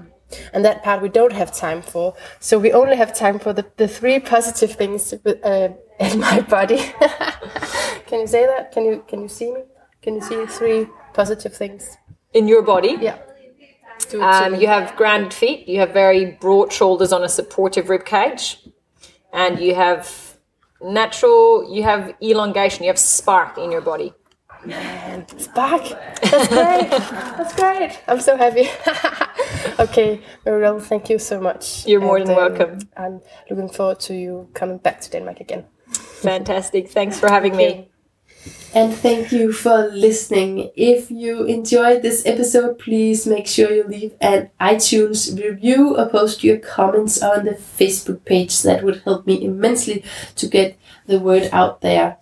and 0.54 0.64
that 0.64 0.84
part 0.84 1.02
we 1.02 1.08
don't 1.08 1.32
have 1.32 1.50
time 1.50 1.82
for. 1.82 2.14
So 2.38 2.56
we 2.60 2.72
only 2.72 2.96
have 2.96 3.12
time 3.12 3.38
for 3.40 3.52
the, 3.52 3.64
the 3.76 3.88
three 3.88 4.20
positive 4.20 4.72
things 4.80 5.12
uh, 5.12 5.68
in 5.98 6.20
my 6.20 6.38
body. 6.56 6.78
can 8.06 8.20
you 8.20 8.26
say 8.28 8.46
that? 8.46 8.70
Can 8.72 8.84
you 8.84 9.02
can 9.08 9.22
you 9.22 9.28
see 9.28 9.50
me? 9.52 9.62
Can 10.02 10.14
you 10.14 10.20
see 10.20 10.46
three 10.46 10.86
positive 11.12 11.54
things? 11.54 11.96
In 12.32 12.48
your 12.48 12.62
body, 12.62 12.96
Yeah. 13.00 13.18
Do 14.08 14.16
it 14.16 14.20
to 14.20 14.44
um, 14.46 14.54
you 14.54 14.66
have 14.66 14.96
grounded 14.96 15.34
feet, 15.34 15.68
you 15.68 15.78
have 15.80 15.92
very 15.92 16.24
broad 16.40 16.72
shoulders 16.72 17.12
on 17.12 17.22
a 17.22 17.28
supportive 17.28 17.90
rib 17.90 18.04
cage, 18.04 18.58
and 19.32 19.60
you 19.60 19.74
have 19.74 20.38
natural, 20.80 21.70
you 21.72 21.82
have 21.82 22.14
elongation, 22.22 22.84
you 22.84 22.90
have 22.90 22.98
spark 22.98 23.58
in 23.58 23.70
your 23.70 23.82
body. 23.82 24.14
And 24.64 25.24
it's 25.32 25.48
back. 25.48 25.82
That's 26.22 26.48
great. 26.48 26.90
That's 27.36 27.54
great. 27.54 27.98
I'm 28.08 28.20
so 28.20 28.36
happy. 28.36 28.68
okay, 29.78 30.20
Marielle, 30.44 30.82
thank 30.82 31.08
you 31.08 31.18
so 31.18 31.40
much. 31.40 31.86
You're 31.86 32.00
more 32.00 32.18
than 32.18 32.30
um, 32.30 32.36
welcome. 32.36 32.78
I'm 32.96 33.20
looking 33.48 33.68
forward 33.68 34.00
to 34.00 34.14
you 34.14 34.48
coming 34.54 34.78
back 34.78 35.00
to 35.02 35.10
Denmark 35.10 35.40
again. 35.40 35.64
Fantastic. 36.22 36.90
Thanks 36.90 37.18
for 37.18 37.28
having 37.28 37.56
me. 37.56 37.89
And 38.72 38.94
thank 38.94 39.32
you 39.32 39.52
for 39.52 39.88
listening. 39.88 40.70
If 40.76 41.10
you 41.10 41.44
enjoyed 41.44 42.02
this 42.02 42.24
episode, 42.24 42.78
please 42.78 43.26
make 43.26 43.48
sure 43.48 43.72
you 43.72 43.82
leave 43.82 44.14
an 44.20 44.50
iTunes 44.60 45.36
review 45.36 45.96
or 45.96 46.08
post 46.08 46.44
your 46.44 46.58
comments 46.58 47.20
on 47.20 47.46
the 47.46 47.52
Facebook 47.52 48.24
page. 48.24 48.62
That 48.62 48.84
would 48.84 49.02
help 49.02 49.26
me 49.26 49.44
immensely 49.44 50.04
to 50.36 50.46
get 50.46 50.78
the 51.06 51.18
word 51.18 51.48
out 51.52 51.80
there. 51.80 52.18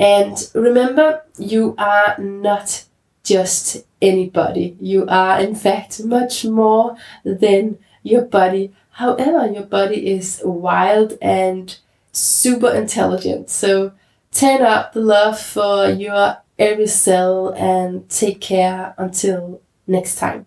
And 0.00 0.50
remember, 0.52 1.22
you 1.38 1.76
are 1.78 2.16
not 2.18 2.84
just 3.22 3.86
anybody. 4.02 4.76
You 4.80 5.06
are, 5.08 5.40
in 5.40 5.54
fact, 5.54 6.04
much 6.04 6.44
more 6.44 6.96
than 7.24 7.78
your 8.02 8.22
body. 8.22 8.74
However, 8.90 9.46
your 9.46 9.62
body 9.62 10.08
is 10.08 10.42
wild 10.44 11.16
and 11.22 11.78
super 12.10 12.70
intelligent. 12.70 13.48
So 13.48 13.92
turn 14.34 14.62
up 14.62 14.92
the 14.92 15.00
love 15.00 15.38
for 15.40 15.88
your 15.88 16.36
every 16.58 16.86
cell 16.86 17.54
and 17.56 18.08
take 18.10 18.40
care 18.40 18.94
until 18.98 19.62
next 19.86 20.16
time. 20.16 20.46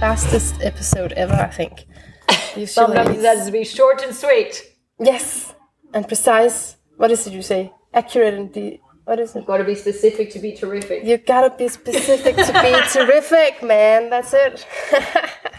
Fastest 0.00 0.54
episode 0.62 1.12
ever, 1.12 1.34
I 1.34 1.48
think. 1.48 1.84
Usually 2.56 2.66
Sometimes 2.66 3.10
it's- 3.10 3.22
it 3.24 3.36
has 3.36 3.46
to 3.46 3.52
be 3.52 3.64
short 3.64 4.02
and 4.02 4.14
sweet. 4.16 4.62
Yes, 4.98 5.54
and 5.92 6.08
precise. 6.08 6.76
What 6.96 7.10
is 7.10 7.26
it 7.26 7.34
you 7.34 7.42
say? 7.42 7.72
Accurate 7.92 8.34
and 8.34 8.50
de- 8.52 8.80
what 9.10 9.18
is 9.18 9.34
it? 9.34 9.40
you 9.40 9.44
Got 9.44 9.56
to 9.56 9.64
be 9.64 9.74
specific 9.74 10.30
to 10.30 10.38
be 10.38 10.52
terrific. 10.52 11.04
You 11.04 11.18
gotta 11.18 11.52
be 11.56 11.66
specific 11.66 12.36
to 12.36 12.52
be 12.62 12.72
terrific, 12.92 13.60
man. 13.72 14.08
That's 14.08 14.32
it. 14.32 14.64